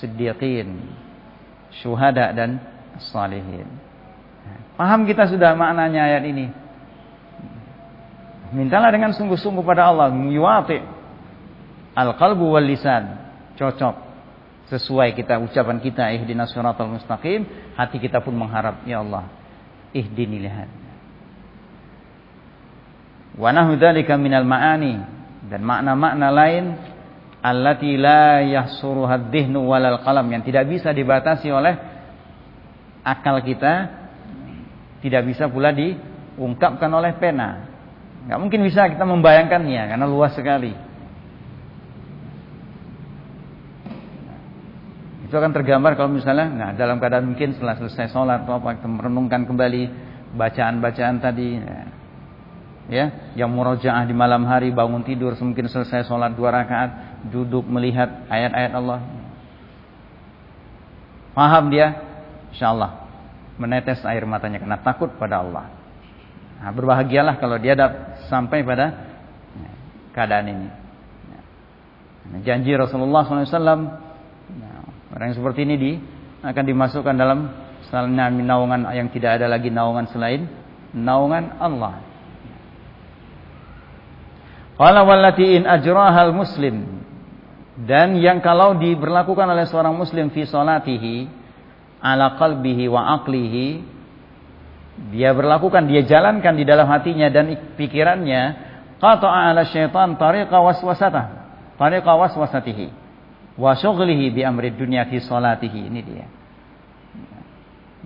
[0.00, 0.88] siddiqin,
[1.80, 2.60] syuhada dan
[3.12, 3.68] salihin.
[4.76, 6.46] Paham kita sudah maknanya ayat ini?
[8.52, 10.80] Mintalah dengan sungguh-sungguh pada Allah, yuwati
[11.92, 13.28] al-qalbu wal lisan.
[13.58, 14.08] Cocok.
[14.68, 19.24] Sesuai kita ucapan kita ihdinas siratal mustaqim, hati kita pun mengharap ya Allah,
[19.96, 20.68] ihdini lihat.
[23.38, 25.00] Wa nahu dzalika minal ma'ani
[25.48, 26.64] dan makna-makna lain
[27.40, 31.74] allati la yahsuruha dhihnu walal qalam yang tidak bisa dibatasi oleh
[33.06, 33.88] akal kita
[34.98, 37.67] tidak bisa pula diungkapkan oleh pena
[38.26, 40.72] Nggak mungkin bisa kita membayangkannya karena luas sekali.
[45.28, 48.88] Itu akan tergambar kalau misalnya nah, dalam keadaan mungkin setelah selesai sholat atau apa kita
[48.88, 49.82] merenungkan kembali
[50.32, 51.80] bacaan-bacaan tadi ya.
[52.88, 53.06] ya
[53.36, 58.72] yang murojaah di malam hari bangun tidur mungkin selesai sholat dua rakaat duduk melihat ayat-ayat
[58.72, 59.00] Allah
[61.36, 61.92] paham dia
[62.56, 63.04] insyaallah
[63.60, 65.77] menetes air matanya karena takut pada Allah
[66.58, 68.86] Nah, berbahagialah kalau dia dapat sampai pada
[70.10, 70.68] keadaan ini.
[72.28, 73.46] Nah, janji Rasulullah SAW,
[74.58, 74.78] nah,
[75.14, 75.92] orang seperti ini di,
[76.42, 77.38] akan dimasukkan dalam
[77.82, 80.44] misalnya naungan yang tidak ada lagi naungan selain
[80.92, 82.04] naungan Allah.
[84.78, 87.02] Qala wallati in ajrahal muslim
[87.78, 91.26] dan yang kalau diberlakukan oleh seorang muslim fi salatihi
[91.98, 93.97] ala qalbihi wa aqlihi
[95.14, 98.42] dia berlakukan, dia jalankan di dalam hatinya dan pikirannya,
[98.98, 101.26] qata'a ala syaitan tariqa waswasatah.
[101.78, 102.90] tariqa waswasatihi
[103.54, 105.80] wa syughlihi bi amri dunya fi salatihi.
[105.86, 106.26] Ini dia.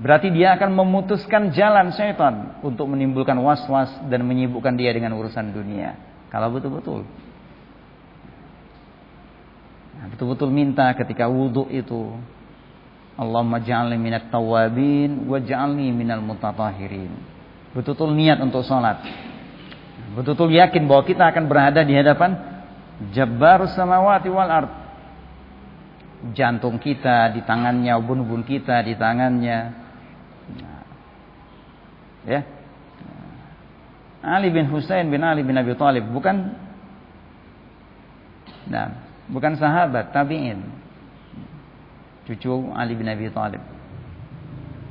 [0.03, 5.95] Berarti dia akan memutuskan jalan syaitan untuk menimbulkan was-was dan menyibukkan dia dengan urusan dunia.
[6.33, 7.05] Kalau betul-betul.
[10.01, 12.17] Nah, betul-betul minta ketika wudhu itu.
[13.23, 17.11] Allahumma ja'alni minat tawabin wa ja'alni minal mutatahirin.
[17.73, 19.01] Betul-betul niat untuk sholat.
[20.13, 22.37] Betul-betul yakin bahwa kita akan berada di hadapan
[23.15, 24.71] Jabbarus samawati wal ard.
[26.37, 29.83] Jantung kita di tangannya, ubun-ubun kita di tangannya,
[32.23, 32.47] Ya.
[34.23, 36.55] Ali bin Husain bin Ali bin Abi Thalib bukan
[38.71, 40.63] nah, bukan sahabat tabi'in.
[42.29, 43.63] Cucu Ali bin Abi Thalib.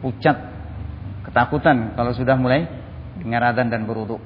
[0.02, 0.38] Pucat
[1.28, 2.66] ketakutan kalau sudah mulai
[3.22, 4.18] dengar adzan dan berwudu.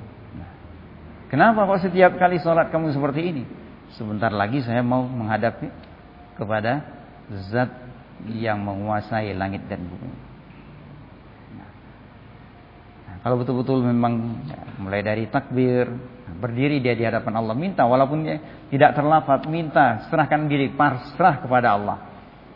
[1.30, 3.44] Kenapa kok setiap kali sholat kamu seperti ini?
[3.98, 5.68] Sebentar lagi saya mau menghadapi
[6.40, 6.86] kepada
[7.52, 7.72] zat
[8.30, 10.26] yang menguasai langit dan bumi.
[13.26, 14.38] Kalau betul-betul memang
[14.78, 15.90] mulai dari takbir,
[16.38, 18.38] berdiri dia di hadapan Allah, minta walaupun dia
[18.70, 22.15] tidak terlafat, minta, serahkan diri, pasrah kepada Allah.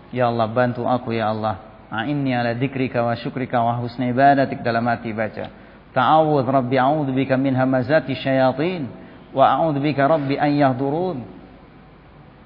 [0.10, 1.62] Ya Allah bantu aku ya Allah.
[1.90, 5.50] A'inni ala dzikrika wa syukrika wa husni ibadatik dalam hati baca.
[5.94, 8.86] Ta'awudz Rabbi a'udzu bika min hamazati syayatin
[9.34, 11.20] wa a'udzu bika Rabbi an yahdurun.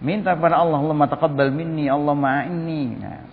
[0.03, 2.83] Minta kepada Allah, Allah taqabbal minni, Allah a'inni.
[2.99, 3.23] Nah,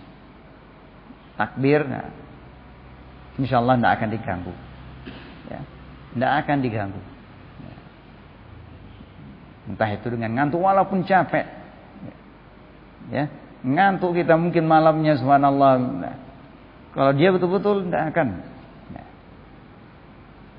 [1.35, 2.11] takbir, nah,
[3.39, 4.53] insyaallah tidak akan diganggu
[6.11, 7.01] tidak akan diganggu.
[9.71, 11.47] Entah itu dengan ngantuk walaupun capek.
[13.11, 13.31] Ya,
[13.61, 15.73] ngantuk kita mungkin malamnya subhanallah.
[15.79, 16.15] Nah,
[16.91, 18.27] kalau dia betul-betul tidak akan.
[18.91, 19.07] Nah,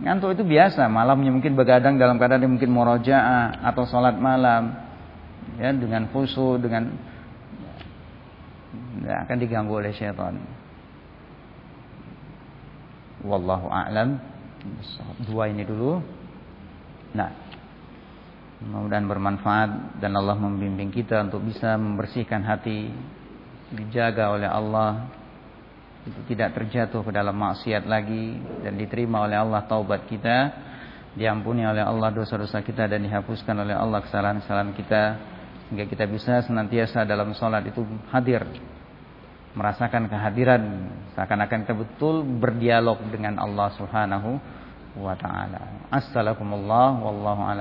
[0.03, 4.91] ngantuk itu biasa, malamnya mungkin begadang dalam keadaan mungkin murojaah atau sholat malam.
[5.59, 6.95] Ya, dengan fusu, dengan
[9.03, 10.39] tidak akan diganggu oleh syaitan.
[13.23, 14.19] Wallahu a'lam
[15.27, 15.99] dua ini dulu.
[17.15, 17.31] Nah,
[18.69, 22.91] mudah-mudahan bermanfaat dan Allah membimbing kita untuk bisa membersihkan hati,
[23.75, 25.11] dijaga oleh Allah,
[26.31, 30.51] tidak terjatuh ke dalam maksiat lagi dan diterima oleh Allah taubat kita,
[31.19, 35.03] diampuni oleh Allah dosa-dosa kita dan dihapuskan oleh Allah kesalahan-kesalahan kita
[35.69, 38.45] sehingga kita bisa senantiasa dalam sholat itu hadir
[39.53, 44.41] merasakan kehadiran seakan-akan kita betul berdialog dengan Allah Subhanahu
[44.97, 45.89] wa taala.
[45.93, 47.49] Assalamualaikum wallahu a'lam.